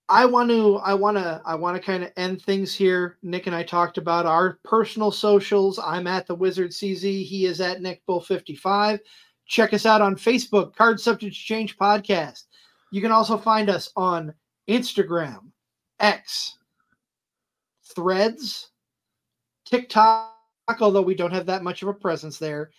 [0.10, 3.18] I want to I want to I want to kind of end things here.
[3.24, 5.80] Nick and I talked about our personal socials.
[5.80, 7.24] I'm at the Wizard CZ.
[7.24, 9.00] He is at Nick Bull 55.
[9.48, 12.44] Check us out on Facebook, Card Subject Change Podcast.
[12.92, 14.34] You can also find us on
[14.70, 15.44] Instagram,
[16.02, 16.58] X,
[17.96, 18.70] Threads,
[19.72, 20.36] TikTok,
[20.80, 22.72] although we don't have that much of a presence there,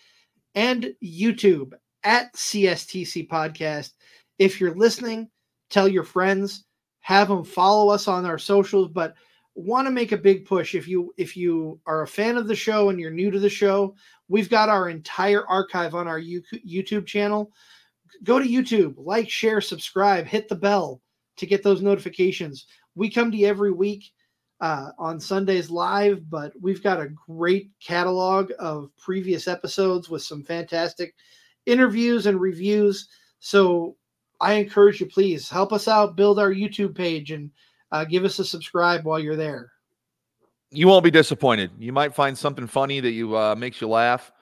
[0.55, 1.72] and YouTube
[2.05, 3.93] at CSTC Podcast.
[4.38, 5.28] If you're listening,
[5.70, 6.64] tell your friends,
[7.01, 9.14] have them follow us on our socials, but
[9.55, 10.74] want to make a big push.
[10.74, 13.51] If you if you are a fan of the show and you're new to the
[13.51, 13.95] show
[14.32, 17.53] we've got our entire archive on our youtube channel.
[18.24, 21.03] Go to youtube like share subscribe hit the bell
[21.36, 22.66] to get those notifications.
[22.95, 24.11] We come to you every week
[24.63, 30.43] uh, on sundays live but we've got a great catalog of previous episodes with some
[30.43, 31.15] fantastic
[31.67, 33.09] interviews and reviews
[33.41, 33.97] so
[34.41, 37.51] i encourage you please help us out build our youtube page and
[37.93, 39.71] uh, give us a subscribe while you're there
[40.71, 41.71] You won't be disappointed.
[41.79, 44.33] You might find something funny that you uh, makes you laugh,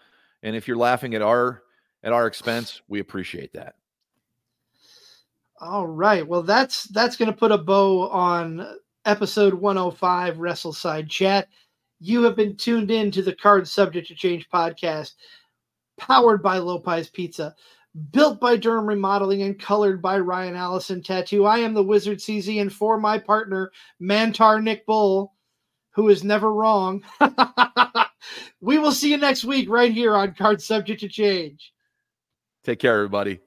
[0.43, 1.63] and if you're laughing at our
[2.05, 3.75] at our expense, we appreciate that.
[5.61, 6.27] All right.
[6.27, 8.67] Well, that's that's going to put a bow on
[9.05, 11.49] episode 105 Wrestleside Chat.
[12.01, 15.15] You have been tuned in to the Card Subject to Change podcast,
[15.99, 17.55] powered by Lopez Pizza,
[18.13, 21.45] built by Durham Remodeling, and colored by Ryan Allison Tattoo.
[21.45, 23.71] I am the Wizard CZ, and for my partner,
[24.01, 25.35] Mantaur Nick Bull,
[25.91, 27.03] who is never wrong.
[28.61, 31.73] we will see you next week right here on Card Subject to Change.
[32.65, 33.41] Take care, everybody.